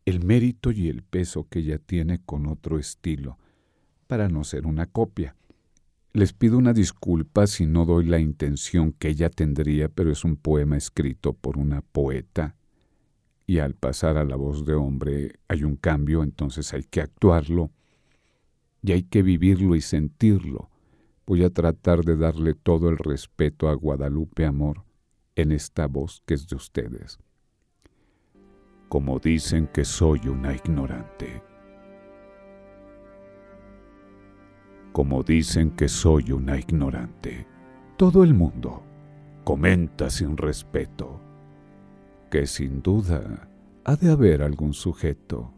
[0.06, 3.38] el mérito y el peso que ella tiene con otro estilo,
[4.08, 5.36] para no ser una copia.
[6.14, 10.36] Les pido una disculpa si no doy la intención que ella tendría, pero es un
[10.36, 12.56] poema escrito por una poeta
[13.52, 17.70] y al pasar a la voz de hombre hay un cambio, entonces hay que actuarlo
[18.82, 20.70] y hay que vivirlo y sentirlo.
[21.26, 24.86] Voy a tratar de darle todo el respeto a Guadalupe Amor
[25.36, 27.20] en esta voz que es de ustedes.
[28.92, 31.42] Como dicen que soy una ignorante.
[34.92, 37.48] Como dicen que soy una ignorante.
[37.96, 38.84] Todo el mundo
[39.46, 41.22] comenta sin respeto
[42.30, 43.48] que sin duda
[43.86, 45.54] ha de haber algún sujeto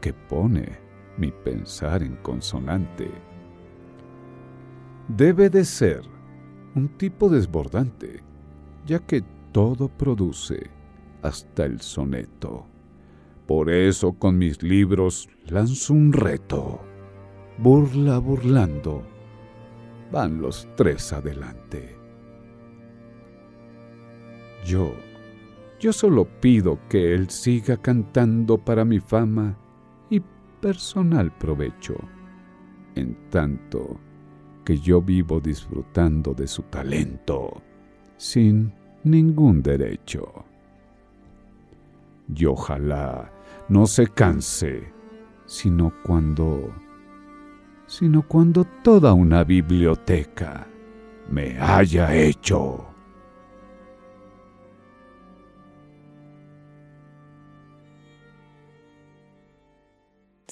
[0.00, 0.78] que pone
[1.18, 3.10] mi pensar en consonante.
[5.08, 6.00] Debe de ser
[6.74, 8.22] un tipo desbordante,
[8.86, 10.74] ya que todo produce
[11.26, 12.66] hasta el soneto.
[13.46, 16.80] Por eso con mis libros lanzo un reto.
[17.58, 19.02] Burla burlando,
[20.10, 21.96] van los tres adelante.
[24.64, 24.92] Yo,
[25.78, 29.56] yo solo pido que él siga cantando para mi fama
[30.60, 31.96] personal provecho,
[32.94, 34.00] en tanto
[34.64, 37.62] que yo vivo disfrutando de su talento
[38.16, 38.72] sin
[39.04, 40.45] ningún derecho.
[42.34, 43.32] Y ojalá
[43.68, 44.92] no se canse,
[45.46, 46.74] sino cuando,
[47.86, 50.66] sino cuando toda una biblioteca
[51.28, 52.86] me haya hecho.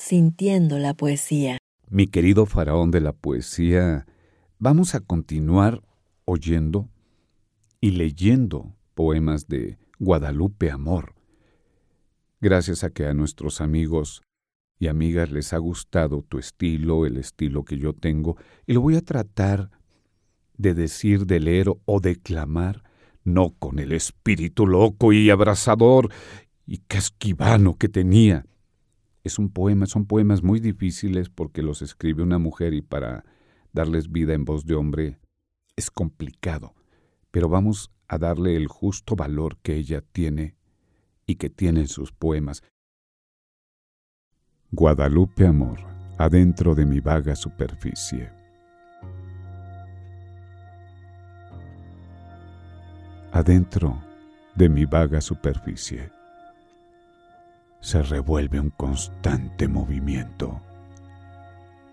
[0.04, 1.56] sintiendo la poesía.
[1.88, 4.06] Mi querido faraón de la poesía,
[4.58, 5.82] vamos a continuar
[6.26, 6.90] oyendo
[7.80, 11.13] y leyendo poemas de Guadalupe Amor.
[12.44, 14.20] Gracias a que a nuestros amigos
[14.78, 18.96] y amigas les ha gustado tu estilo, el estilo que yo tengo, y lo voy
[18.96, 19.70] a tratar
[20.58, 22.82] de decir, de leer o declamar,
[23.24, 26.12] no con el espíritu loco y abrasador
[26.66, 28.44] y casquivano que tenía,
[29.22, 33.24] es un poema, son poemas muy difíciles porque los escribe una mujer y para
[33.72, 35.18] darles vida en voz de hombre
[35.76, 36.74] es complicado,
[37.30, 40.56] pero vamos a darle el justo valor que ella tiene
[41.26, 42.62] y que tiene en sus poemas.
[44.70, 45.80] Guadalupe Amor,
[46.18, 48.30] adentro de mi vaga superficie.
[53.32, 54.00] Adentro
[54.54, 56.10] de mi vaga superficie
[57.80, 60.62] se revuelve un constante movimiento.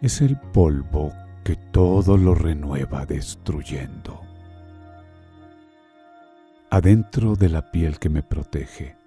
[0.02, 1.12] Es el polvo
[1.44, 4.22] que todo lo renueva destruyendo.
[6.70, 9.01] Adentro de la piel que me protege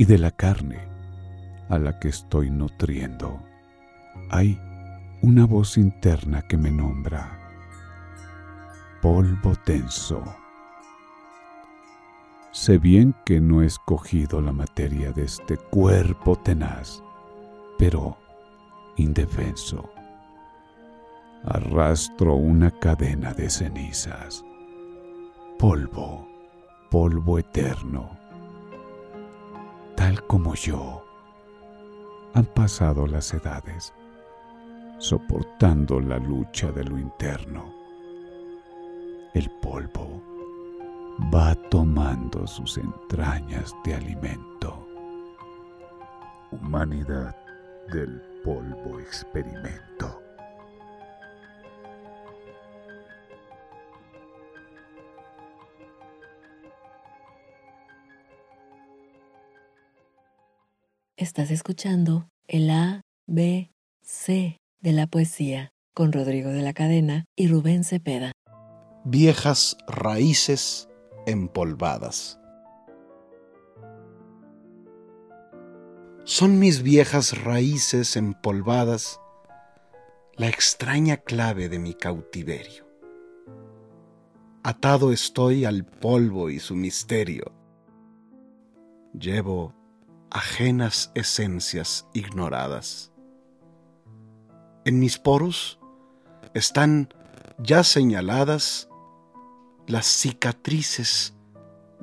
[0.00, 0.78] y de la carne
[1.68, 3.38] a la que estoy nutriendo,
[4.30, 4.58] hay
[5.20, 7.38] una voz interna que me nombra
[9.02, 10.24] polvo tenso.
[12.50, 17.02] Sé bien que no he escogido la materia de este cuerpo tenaz,
[17.76, 18.16] pero
[18.96, 19.92] indefenso.
[21.44, 24.42] Arrastro una cadena de cenizas,
[25.58, 26.26] polvo,
[26.90, 28.19] polvo eterno.
[30.00, 31.04] Tal como yo,
[32.32, 33.92] han pasado las edades,
[34.96, 37.70] soportando la lucha de lo interno.
[39.34, 40.22] El polvo
[41.32, 44.88] va tomando sus entrañas de alimento.
[46.50, 47.36] Humanidad
[47.92, 50.19] del polvo experimento.
[61.20, 67.46] Estás escuchando el A, B, C de la poesía con Rodrigo de la Cadena y
[67.46, 68.32] Rubén Cepeda.
[69.04, 70.88] Viejas raíces
[71.26, 72.40] empolvadas.
[76.24, 79.20] Son mis viejas raíces empolvadas
[80.36, 82.88] la extraña clave de mi cautiverio.
[84.62, 87.52] Atado estoy al polvo y su misterio.
[89.12, 89.74] Llevo
[90.30, 93.12] ajenas esencias ignoradas.
[94.84, 95.80] En mis poros
[96.54, 97.12] están
[97.58, 98.88] ya señaladas
[99.86, 101.34] las cicatrices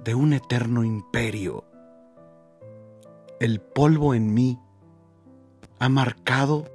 [0.04, 1.66] de un eterno imperio.
[3.40, 4.60] El polvo en mí
[5.80, 6.66] ha marcado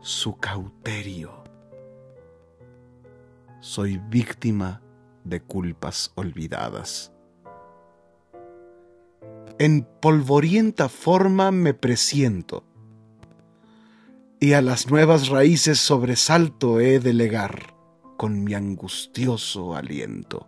[0.00, 1.44] su cauterio.
[3.60, 4.82] Soy víctima
[5.24, 7.15] de culpas olvidadas.
[9.58, 12.64] En polvorienta forma me presiento
[14.38, 17.74] y a las nuevas raíces sobresalto he de legar
[18.18, 20.46] con mi angustioso aliento.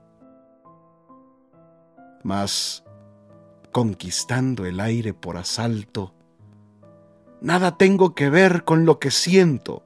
[2.22, 2.84] Mas,
[3.72, 6.14] conquistando el aire por asalto,
[7.40, 9.84] nada tengo que ver con lo que siento.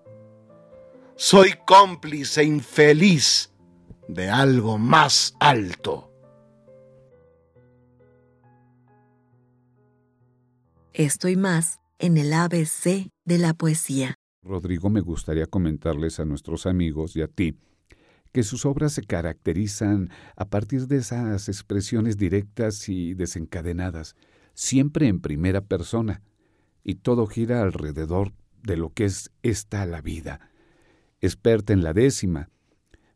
[1.15, 3.53] Soy cómplice infeliz
[4.09, 6.12] de algo más alto.
[10.95, 14.15] Esto y más en el ABC de la poesía.
[14.43, 17.57] Rodrigo, me gustaría comentarles a nuestros amigos y a ti
[18.33, 24.17] que sus obras se caracterizan a partir de esas expresiones directas y desencadenadas,
[24.53, 26.23] siempre en primera persona,
[26.85, 28.33] y todo gira alrededor
[28.63, 30.51] de lo que es esta la vida.
[31.21, 32.51] Experta en la décima,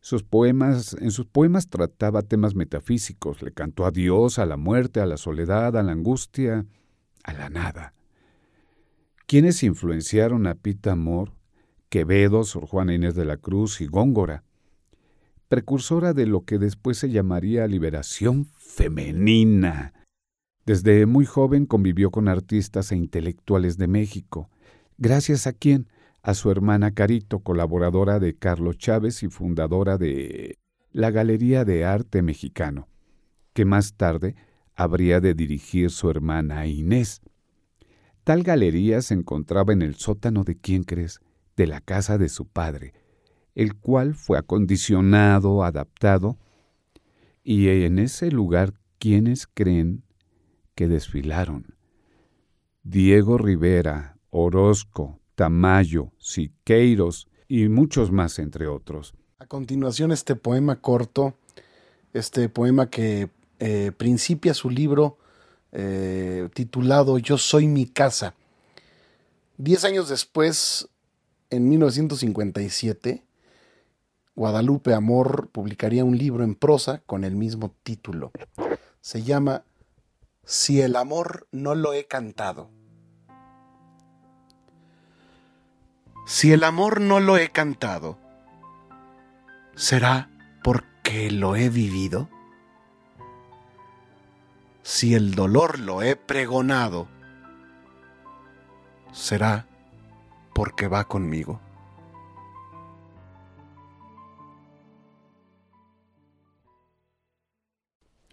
[0.00, 5.00] sus poemas, en sus poemas trataba temas metafísicos, le cantó a Dios, a la muerte,
[5.00, 6.64] a la soledad, a la angustia,
[7.26, 7.92] a la nada.
[9.26, 11.34] ¿Quiénes influenciaron a Pita Amor,
[11.90, 14.44] Quevedo, Sor Juana Inés de la Cruz y Góngora?
[15.48, 19.92] precursora de lo que después se llamaría liberación femenina.
[20.64, 24.50] Desde muy joven convivió con artistas e intelectuales de México,
[24.98, 25.88] gracias a quien,
[26.22, 30.58] a su hermana Carito, colaboradora de Carlos Chávez y fundadora de
[30.90, 32.88] la Galería de Arte Mexicano,
[33.52, 34.34] que más tarde
[34.76, 37.22] habría de dirigir su hermana Inés.
[38.22, 41.20] Tal galería se encontraba en el sótano de quién crees,
[41.56, 42.92] de la casa de su padre,
[43.54, 46.36] el cual fue acondicionado, adaptado,
[47.42, 50.02] y en ese lugar, ¿quiénes creen
[50.74, 51.76] que desfilaron?
[52.82, 59.14] Diego Rivera, Orozco, Tamayo, Siqueiros y muchos más, entre otros.
[59.38, 61.38] A continuación, este poema corto,
[62.12, 65.18] este poema que eh, principia su libro
[65.72, 68.34] eh, titulado Yo soy mi casa.
[69.56, 70.88] Diez años después,
[71.50, 73.24] en 1957,
[74.34, 78.32] Guadalupe Amor publicaría un libro en prosa con el mismo título.
[79.00, 79.64] Se llama
[80.44, 82.70] Si el amor no lo he cantado.
[86.26, 88.18] Si el amor no lo he cantado,
[89.76, 90.28] ¿será
[90.64, 92.28] porque lo he vivido?
[94.88, 97.08] Si el dolor lo he pregonado,
[99.12, 99.66] ¿será
[100.54, 101.60] porque va conmigo?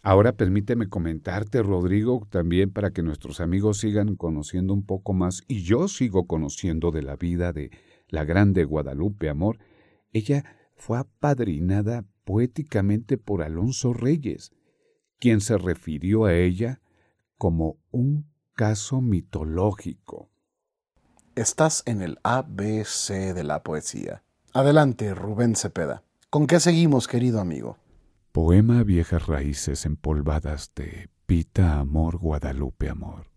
[0.04, 5.64] Ahora permíteme comentarte, Rodrigo, también para que nuestros amigos sigan conociendo un poco más y
[5.64, 7.72] yo sigo conociendo de la vida de
[8.10, 9.58] la grande Guadalupe Amor
[10.12, 10.46] Ella
[10.76, 14.52] fue apadrinada poéticamente por Alonso Reyes,
[15.20, 16.82] quien se refirió a ella
[17.38, 20.30] como un caso mitológico.
[21.36, 24.24] Estás en el ABC de la poesía.
[24.54, 26.04] Adelante, Rubén Cepeda.
[26.30, 27.78] ¿Con qué seguimos, querido amigo?
[28.32, 33.34] Poema Viejas Raíces Empolvadas de Pita Amor Guadalupe Amor.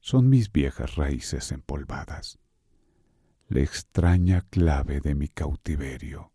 [0.00, 2.38] Son mis viejas raíces empolvadas,
[3.48, 6.32] la extraña clave de mi cautiverio.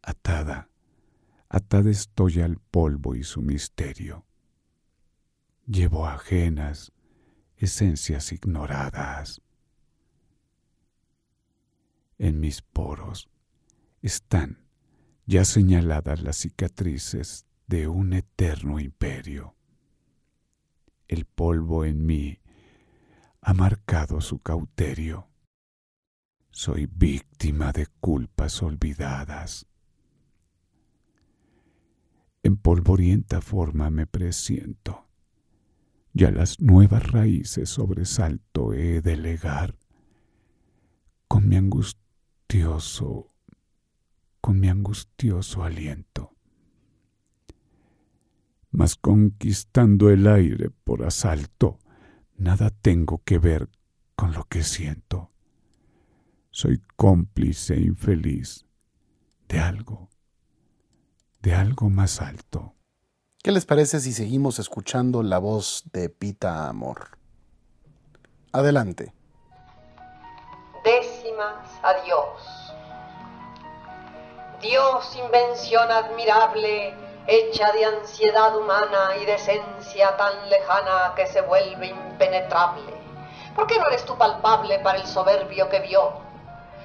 [0.00, 0.70] Atada,
[1.48, 4.26] atada estoy al polvo y su misterio.
[5.66, 6.92] Llevo ajenas
[7.56, 9.40] esencias ignoradas.
[12.18, 13.28] En mis poros
[14.02, 14.66] están
[15.26, 19.56] ya señaladas las cicatrices de un eterno imperio.
[21.08, 22.40] El polvo en mí
[23.40, 25.28] ha marcado su cauterio.
[26.50, 29.66] Soy víctima de culpas olvidadas.
[32.46, 35.08] En polvorienta forma me presiento.
[36.12, 39.76] Ya las nuevas raíces sobresalto he de legar.
[41.26, 43.32] Con mi angustioso,
[44.40, 46.36] con mi angustioso aliento
[48.76, 51.78] mas conquistando el aire por asalto,
[52.36, 53.70] nada tengo que ver
[54.14, 55.32] con lo que siento.
[56.50, 58.66] Soy cómplice infeliz
[59.48, 60.10] de algo,
[61.40, 62.74] de algo más alto.
[63.42, 67.18] ¿Qué les parece si seguimos escuchando la voz de Pita Amor?
[68.52, 69.12] Adelante.
[70.84, 72.72] Décimas a Dios.
[74.60, 76.94] Dios, invención admirable,
[77.26, 82.94] hecha de ansiedad humana y de esencia tan lejana que se vuelve impenetrable.
[83.54, 86.20] ¿Por qué no eres tú palpable para el soberbio que vio?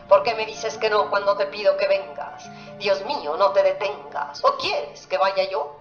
[0.08, 2.49] ¿Por qué me dices que no cuando te pido que vengas?
[2.82, 4.44] Dios mío, no te detengas.
[4.44, 5.78] ¿O quieres que vaya yo?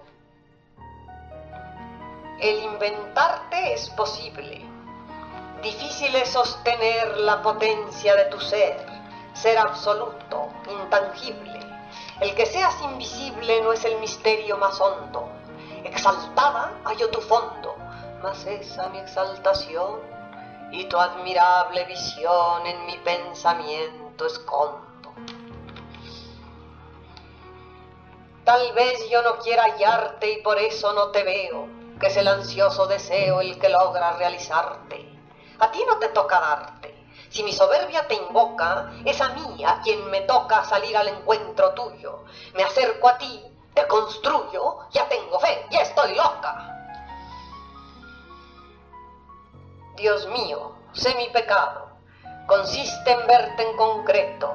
[2.39, 4.61] El inventarte es posible.
[5.61, 8.85] Difícil es sostener la potencia de tu ser,
[9.33, 11.61] ser absoluto, intangible
[12.21, 15.27] el que seas invisible no es el misterio más hondo.
[15.83, 17.75] Exaltada hallo tu fondo,
[18.21, 19.99] mas esa mi exaltación
[20.71, 24.90] y tu admirable visión en mi pensamiento escondo.
[28.51, 31.69] Tal vez yo no quiera hallarte y por eso no te veo,
[32.01, 35.09] que es el ansioso deseo el que logra realizarte.
[35.59, 36.93] A ti no te toca darte,
[37.29, 41.73] si mi soberbia te invoca, es a mí a quien me toca salir al encuentro
[41.75, 42.25] tuyo.
[42.53, 43.41] Me acerco a ti,
[43.73, 46.91] te construyo, ya tengo fe, ya estoy loca.
[49.95, 51.87] Dios mío, sé mi pecado,
[52.47, 54.53] consiste en verte en concreto,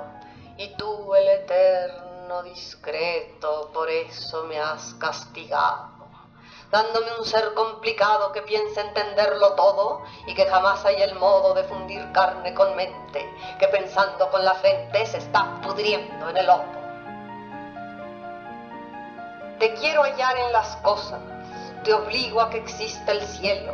[0.59, 2.06] y tú el eterno
[2.43, 5.97] discreto, por eso me has castigado
[6.70, 11.64] dándome un ser complicado que piensa entenderlo todo y que jamás hay el modo de
[11.64, 13.27] fundir carne con mente,
[13.59, 16.64] que pensando con la frente se está pudriendo en el lodo.
[19.59, 21.20] Te quiero hallar en las cosas,
[21.85, 23.72] te obligo a que exista el cielo,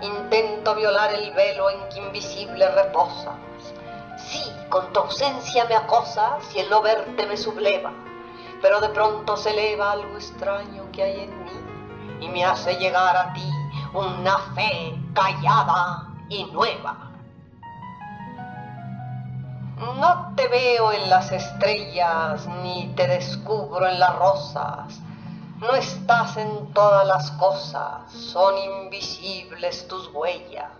[0.00, 3.34] intento violar el velo en que invisible reposas.
[4.26, 7.92] Sí, con tu ausencia me acosas y el no verte me subleva,
[8.62, 11.50] pero de pronto se eleva algo extraño que hay en mí
[12.20, 13.50] y me hace llegar a ti
[13.92, 17.10] una fe callada y nueva.
[19.76, 25.00] No te veo en las estrellas ni te descubro en las rosas.
[25.58, 30.70] No estás en todas las cosas, son invisibles tus huellas.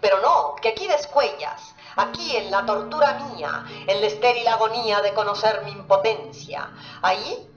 [0.00, 5.14] Pero no, que aquí descuellas, aquí en la tortura mía, en la estéril agonía de
[5.14, 6.70] conocer mi impotencia.
[7.02, 7.48] Ahí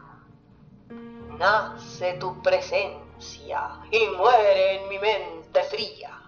[1.38, 6.20] nace tu presencia y muere en mi mente fría.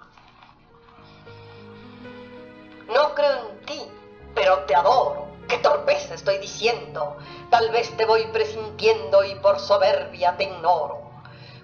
[2.88, 3.82] No creo en ti,
[4.34, 5.28] pero te adoro.
[5.48, 7.18] Qué torpeza estoy diciendo.
[7.50, 11.02] Tal vez te voy presintiendo y por soberbia te ignoro.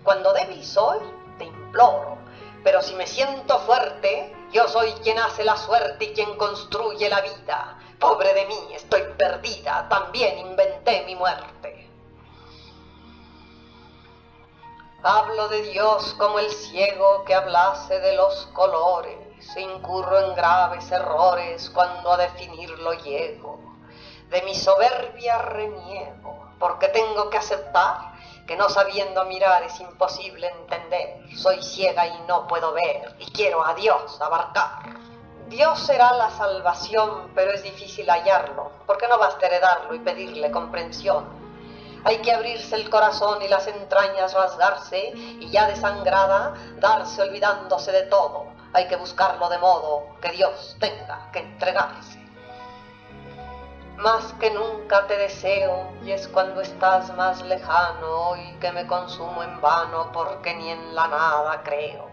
[0.03, 0.99] Cuando débil soy,
[1.37, 2.17] te imploro.
[2.63, 7.21] Pero si me siento fuerte, yo soy quien hace la suerte y quien construye la
[7.21, 7.77] vida.
[7.99, 11.89] Pobre de mí, estoy perdida, también inventé mi muerte.
[15.03, 19.17] Hablo de Dios como el ciego que hablase de los colores,
[19.59, 23.59] incurro en graves errores cuando a definirlo llego.
[24.29, 28.13] De mi soberbia reniego, porque tengo que aceptar
[28.51, 31.21] que no sabiendo mirar es imposible entender.
[31.37, 34.89] Soy ciega y no puedo ver, y quiero a Dios abarcar.
[35.47, 41.29] Dios será la salvación, pero es difícil hallarlo, porque no basta heredarlo y pedirle comprensión.
[42.03, 48.03] Hay que abrirse el corazón y las entrañas rasgarse, y ya desangrada, darse olvidándose de
[48.07, 48.47] todo.
[48.73, 52.20] Hay que buscarlo de modo que Dios tenga que entregarse.
[54.01, 59.43] Más que nunca te deseo, y es cuando estás más lejano, hoy que me consumo
[59.43, 62.09] en vano, porque ni en la nada creo.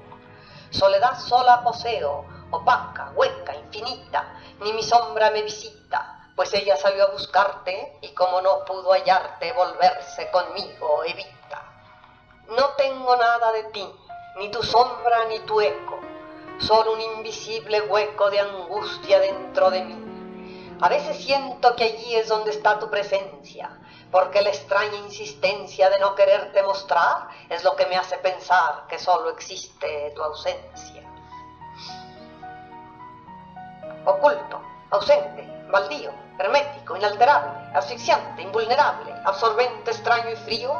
[0.68, 7.10] Soledad sola poseo, opaca, hueca, infinita, ni mi sombra me visita, pues ella salió a
[7.10, 11.72] buscarte y como no pudo hallarte, volverse conmigo evita.
[12.50, 13.90] No tengo nada de ti,
[14.36, 16.00] ni tu sombra ni tu eco,
[16.58, 20.07] solo un invisible hueco de angustia dentro de mí.
[20.80, 23.78] A veces siento que allí es donde está tu presencia,
[24.10, 28.98] porque la extraña insistencia de no quererte mostrar es lo que me hace pensar que
[28.98, 31.08] solo existe tu ausencia
[34.08, 34.60] oculto,
[34.90, 40.72] ausente, baldío, hermético, inalterable, asfixiante, invulnerable, absorbente, extraño y frío.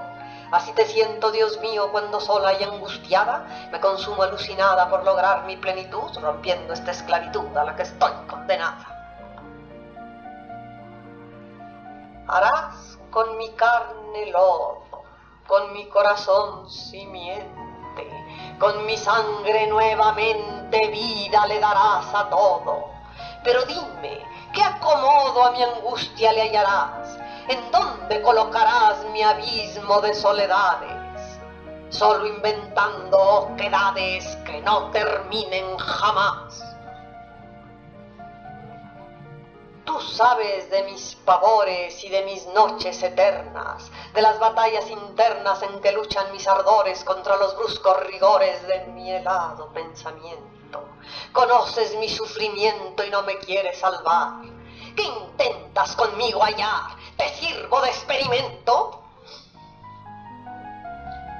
[0.50, 5.56] Así te siento, Dios mío, cuando sola y angustiada me consumo alucinada por lograr mi
[5.56, 8.97] plenitud, rompiendo esta esclavitud a la que estoy condenada.
[12.28, 14.82] Harás con mi carne lodo,
[15.46, 18.06] con mi corazón simiente,
[18.58, 22.98] con mi sangre nuevamente vida le darás a todo
[23.44, 27.18] pero dime, ¿qué acomodo a mi angustia le hallarás?
[27.48, 31.38] ¿En dónde colocarás mi abismo de soledades?
[31.88, 36.67] Solo inventando oquedades que no terminen jamás.
[39.88, 45.80] Tú sabes de mis pavores y de mis noches eternas, de las batallas internas en
[45.80, 50.84] que luchan mis ardores contra los bruscos rigores de mi helado pensamiento.
[51.32, 54.42] Conoces mi sufrimiento y no me quieres salvar.
[54.94, 56.90] ¿Qué intentas conmigo hallar?
[57.16, 59.02] ¿Te sirvo de experimento?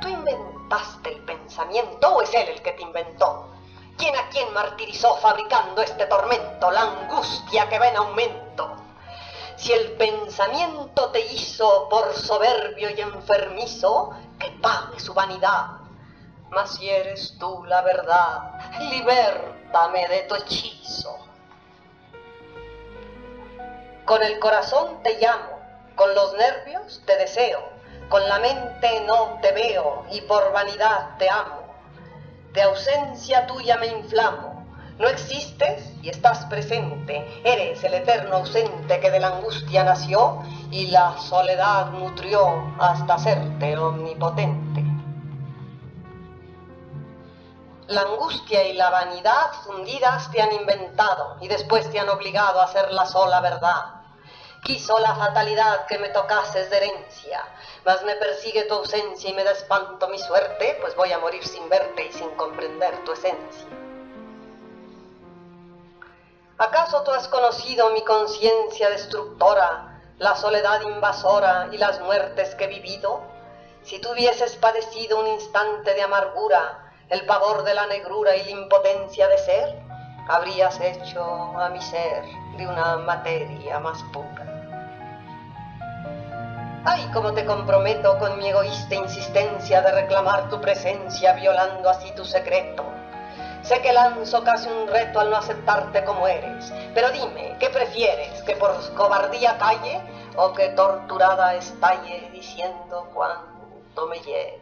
[0.01, 3.58] ¿Tú inventaste el pensamiento o es él el que te inventó?
[3.99, 8.77] ¿Quién a quién martirizó fabricando este tormento, la angustia que va en aumento?
[9.57, 15.79] Si el pensamiento te hizo por soberbio y enfermizo, que pague su vanidad.
[16.51, 21.19] Mas si eres tú la verdad, libértame de tu hechizo.
[24.05, 25.59] Con el corazón te llamo,
[25.97, 27.61] con los nervios te deseo,
[28.09, 31.58] con la mente no te veo y por vanidad te amo.
[32.53, 34.67] De ausencia tuya me inflamo.
[34.99, 37.25] No existes y estás presente.
[37.45, 43.79] Eres el eterno ausente que de la angustia nació y la soledad nutrió hasta hacerte
[43.79, 44.85] omnipotente.
[47.87, 52.69] La angustia y la vanidad fundidas te han inventado y después te han obligado a
[52.69, 53.98] ser la sola verdad.
[54.69, 57.43] Quiso la fatalidad que me tocases de herencia,
[57.87, 61.43] mas me persigue tu ausencia y me da espanto mi suerte, pues voy a morir
[61.43, 63.67] sin verte y sin comprender tu esencia.
[66.59, 72.69] ¿Acaso tú has conocido mi conciencia destructora, la soledad invasora y las muertes que he
[72.69, 73.23] vivido?
[73.85, 78.51] Si tú hubieses padecido un instante de amargura, el pavor de la negrura y la
[78.51, 79.83] impotencia de ser,
[80.29, 81.25] habrías hecho
[81.59, 82.23] a mi ser
[82.59, 84.48] de una materia más pura.
[86.85, 92.25] Ay, cómo te comprometo con mi egoísta insistencia de reclamar tu presencia, violando así tu
[92.25, 92.85] secreto.
[93.63, 98.43] Sé que lanzo casi un reto al no aceptarte como eres, pero dime, ¿qué prefieres?
[98.43, 100.01] ¿Que por cobardía calle
[100.37, 104.61] o que torturada estalle diciendo cuánto me hieres?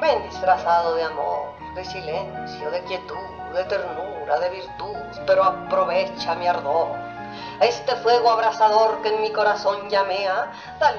[0.00, 4.96] Ven disfrazado de amor, de silencio, de quietud, de ternura, de virtud,
[5.26, 7.09] pero aprovecha mi ardor.
[7.60, 10.50] Este fuego abrasador que en mi corazón llamea,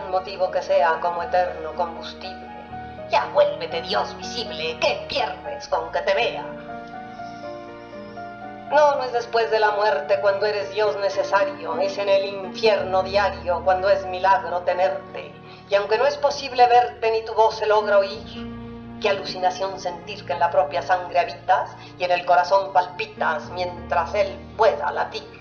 [0.06, 2.52] un motivo que sea como eterno combustible.
[3.10, 6.44] Ya vuélvete Dios visible, ¿qué pierdes con que te vea?
[8.70, 13.02] No, no es después de la muerte cuando eres Dios necesario, es en el infierno
[13.02, 15.34] diario cuando es milagro tenerte.
[15.68, 18.52] Y aunque no es posible verte ni tu voz se logra oír,
[19.02, 24.14] Qué alucinación sentir que en la propia sangre habitas y en el corazón palpitas mientras
[24.14, 25.41] él pueda latir.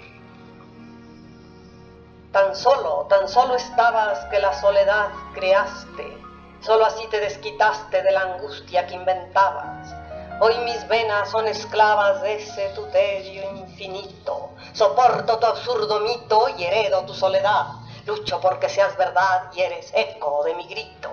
[2.33, 6.16] Tan solo, tan solo estabas que la soledad creaste,
[6.61, 9.93] solo así te desquitaste de la angustia que inventabas.
[10.41, 14.51] Hoy mis venas son esclavas de ese tuterio infinito.
[14.72, 17.66] Soporto tu absurdo mito y heredo tu soledad.
[18.07, 21.11] Lucho porque seas verdad y eres eco de mi grito.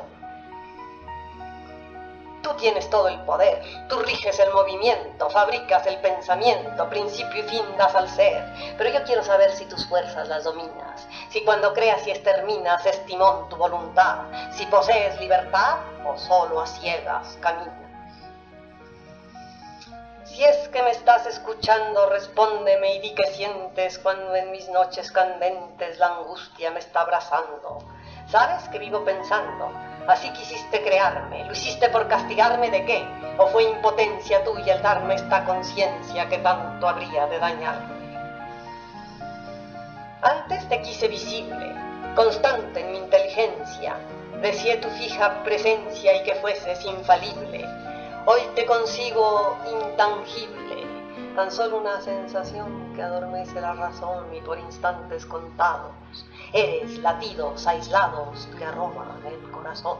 [2.48, 7.66] Tú tienes todo el poder, tú riges el movimiento, fabricas el pensamiento, principio y fin
[7.78, 8.41] das al ser.
[8.78, 13.06] Pero yo quiero saber si tus fuerzas las dominas, si cuando creas y exterminas es
[13.06, 14.20] timón tu voluntad,
[14.54, 17.74] si posees libertad o solo a ciegas caminas.
[20.24, 25.12] Si es que me estás escuchando, respóndeme y di que sientes cuando en mis noches
[25.12, 27.80] candentes la angustia me está abrazando.
[28.30, 29.70] ¿Sabes que vivo pensando?
[30.08, 33.05] Así quisiste crearme, lo hiciste por castigarme de qué?
[33.38, 37.93] ¿O fue impotencia tuya el darme esta conciencia que tanto habría de dañarme?
[40.22, 41.76] Antes te quise visible,
[42.16, 43.97] constante en mi inteligencia,
[44.41, 47.66] deseé tu fija presencia y que fueses infalible.
[48.26, 50.88] Hoy te consigo intangible,
[51.36, 55.91] tan solo una sensación que adormece la razón y por instantes contados
[56.54, 59.98] eres latidos aislados que roban el corazón.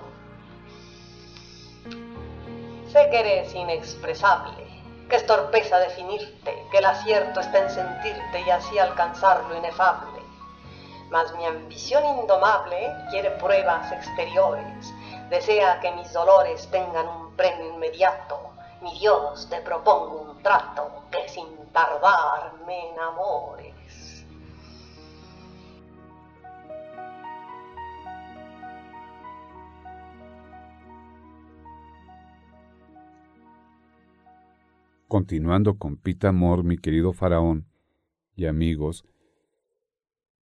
[2.92, 4.66] Sé que eres inexpresable,
[5.10, 10.22] que es torpeza definirte, que el acierto está en sentirte y así alcanzar lo inefable.
[11.10, 14.94] Mas mi ambición indomable quiere pruebas exteriores,
[15.30, 18.40] desea que mis dolores tengan un premio inmediato.
[18.82, 23.77] Mi Dios, te propongo un trato que sin tardar me enamore.
[35.18, 37.66] Continuando con Pita Amor, mi querido faraón
[38.36, 39.04] y amigos,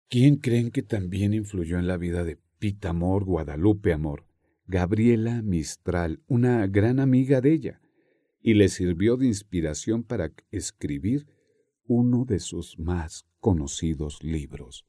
[0.09, 4.27] ¿quién creen que también influyó en la vida de Pita Amor, Guadalupe Amor?
[4.67, 7.81] Gabriela Mistral, una gran amiga de ella,
[8.41, 11.29] y le sirvió de inspiración para escribir
[11.87, 14.87] uno de sus más conocidos libros.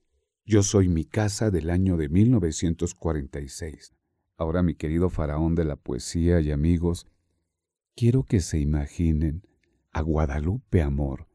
[0.48, 3.94] Yo soy mi casa del año de 1946.
[4.36, 7.06] Ahora, mi querido faraón de la poesía y amigos,
[7.96, 9.44] quiero que se imaginen
[9.96, 11.30] a Guadalupe Amor,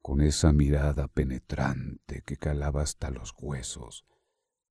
[0.00, 4.06] con esa mirada penetrante que calaba hasta los huesos,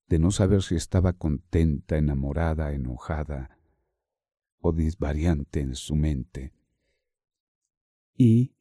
[0.08, 3.58] de no saber si estaba contenta, enamorada, enojada
[4.58, 6.54] o disvariante en su mente.
[8.14, 8.54] Y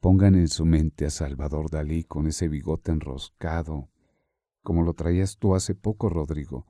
[0.00, 3.88] pongan en su mente a Salvador Dalí con ese bigote enroscado,
[4.62, 6.66] como lo traías tú hace poco, Rodrigo.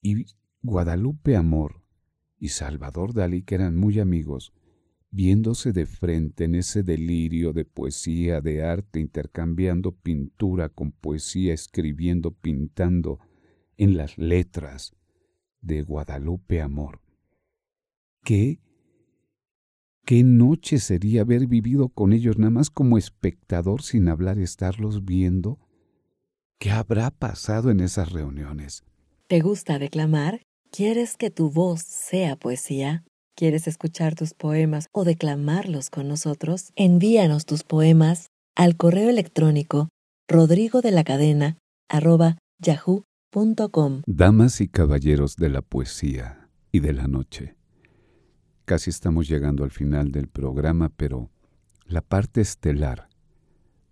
[0.00, 0.24] Y
[0.62, 1.82] Guadalupe Amor
[2.38, 4.54] y Salvador Dalí, que eran muy amigos,
[5.14, 12.32] viéndose de frente en ese delirio de poesía, de arte, intercambiando pintura con poesía, escribiendo,
[12.32, 13.20] pintando
[13.76, 14.92] en las letras
[15.60, 17.00] de Guadalupe Amor.
[18.24, 18.58] ¿Qué?
[20.04, 25.60] ¿Qué noche sería haber vivido con ellos nada más como espectador sin hablar, estarlos viendo?
[26.58, 28.82] ¿Qué habrá pasado en esas reuniones?
[29.28, 30.42] ¿Te gusta declamar?
[30.72, 33.04] ¿Quieres que tu voz sea poesía?
[33.36, 36.72] ¿Quieres escuchar tus poemas o declamarlos con nosotros?
[36.76, 39.88] Envíanos tus poemas al correo electrónico
[40.28, 41.58] rodrigo de la cadena
[42.60, 44.02] yahoo.com.
[44.06, 47.56] Damas y caballeros de la poesía y de la noche.
[48.66, 51.32] Casi estamos llegando al final del programa, pero
[51.86, 53.08] la parte estelar,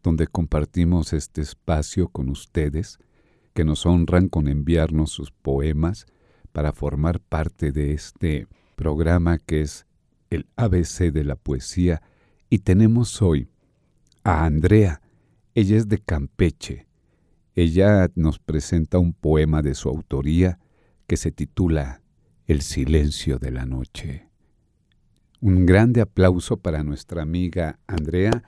[0.04, 3.00] donde compartimos este espacio con ustedes,
[3.54, 6.06] que nos honran con enviarnos sus poemas
[6.52, 8.46] para formar parte de este
[8.82, 9.86] programa que es
[10.28, 12.02] el ABC de la poesía
[12.50, 13.48] y tenemos hoy
[14.24, 15.00] a Andrea.
[15.54, 16.88] Ella es de Campeche.
[17.54, 20.58] Ella nos presenta un poema de su autoría
[21.06, 22.02] que se titula
[22.48, 24.26] El silencio de la noche.
[25.40, 28.42] Un grande aplauso para nuestra amiga Andrea.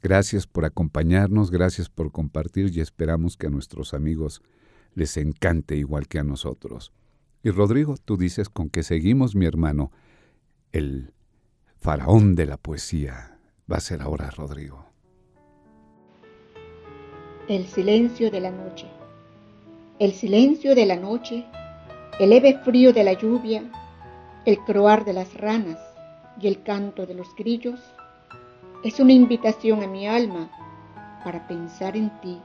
[0.00, 4.40] Gracias por acompañarnos, gracias por compartir y esperamos que a nuestros amigos
[4.94, 6.92] les encante igual que a nosotros.
[7.42, 9.90] Y Rodrigo, tú dices con que seguimos, mi hermano,
[10.72, 11.12] el
[11.76, 13.38] faraón de la poesía.
[13.70, 14.84] Va a ser ahora Rodrigo.
[17.48, 18.86] El silencio de la noche.
[19.98, 21.46] El silencio de la noche,
[22.18, 23.62] el leve frío de la lluvia,
[24.44, 25.78] el croar de las ranas
[26.40, 27.80] y el canto de los grillos
[28.82, 30.50] es una invitación a mi alma
[31.22, 32.40] para pensar en ti.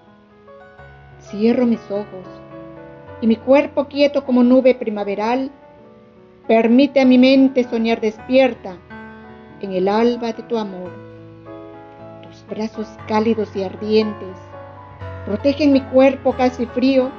[1.21, 2.27] Cierro mis ojos
[3.21, 5.51] y mi cuerpo quieto como nube primaveral
[6.47, 8.77] permite a mi mente soñar despierta
[9.61, 10.91] en el alba de tu amor.
[12.23, 14.37] Tus brazos cálidos y ardientes
[15.25, 17.09] protegen mi cuerpo casi frío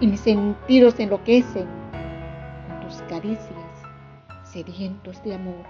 [0.00, 1.66] y mis sentidos enloquecen
[2.68, 3.62] con tus caricias
[4.44, 5.64] sedientos de amor.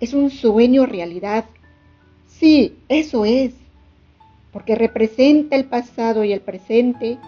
[0.00, 1.44] Es un sueño realidad.
[2.26, 3.54] Sí, eso es,
[4.52, 7.18] porque representa el pasado y el presente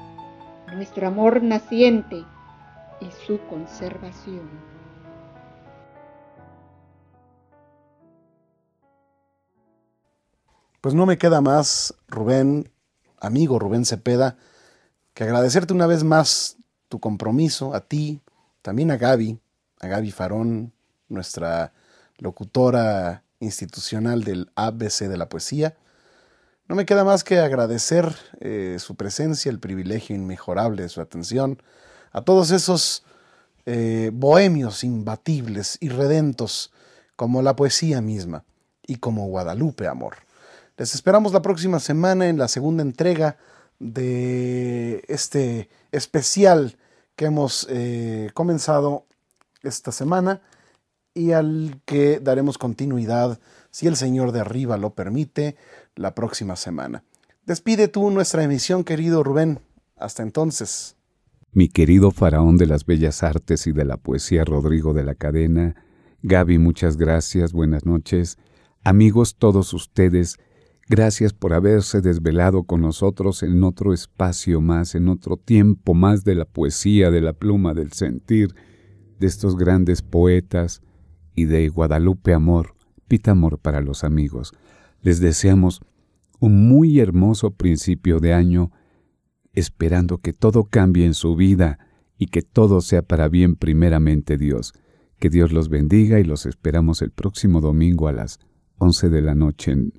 [0.74, 2.24] nuestro amor naciente
[3.00, 4.48] y su conservación.
[10.80, 12.70] Pues no me queda más, Rubén,
[13.20, 14.36] amigo Rubén Cepeda,
[15.14, 16.56] que agradecerte una vez más
[16.88, 18.20] tu compromiso, a ti,
[18.62, 19.38] también a Gaby,
[19.80, 20.72] a Gaby Farón,
[21.08, 21.72] nuestra
[22.18, 25.76] locutora institucional del ABC de la poesía,
[26.72, 31.62] no me queda más que agradecer eh, su presencia, el privilegio inmejorable de su atención,
[32.12, 33.04] a todos esos
[33.66, 36.72] eh, bohemios imbatibles y redentos
[37.14, 38.46] como la poesía misma
[38.86, 40.14] y como Guadalupe Amor.
[40.78, 43.36] Les esperamos la próxima semana en la segunda entrega
[43.78, 46.78] de este especial
[47.16, 49.04] que hemos eh, comenzado
[49.62, 50.40] esta semana
[51.12, 53.38] y al que daremos continuidad,
[53.70, 55.56] si el Señor de arriba lo permite,
[55.96, 57.04] la próxima semana.
[57.46, 59.60] Despide tú nuestra emisión, querido Rubén.
[59.96, 60.96] Hasta entonces.
[61.52, 65.76] Mi querido faraón de las bellas artes y de la poesía Rodrigo de la Cadena,
[66.22, 68.38] Gaby, muchas gracias, buenas noches.
[68.84, 70.38] Amigos todos ustedes,
[70.88, 76.36] gracias por haberse desvelado con nosotros en otro espacio más, en otro tiempo más de
[76.36, 78.54] la poesía, de la pluma, del sentir,
[79.18, 80.80] de estos grandes poetas
[81.34, 82.76] y de Guadalupe Amor,
[83.08, 84.54] Pita Amor para los amigos.
[85.02, 85.80] Les deseamos
[86.40, 88.72] un muy hermoso principio de año,
[89.52, 91.78] esperando que todo cambie en su vida
[92.16, 94.72] y que todo sea para bien primeramente Dios.
[95.18, 98.40] Que Dios los bendiga y los esperamos el próximo domingo a las
[98.78, 99.92] 11 de la noche en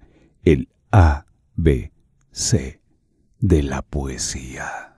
[0.43, 1.25] el A,
[1.55, 1.93] B,
[2.31, 2.81] C
[3.39, 4.92] de la poesía.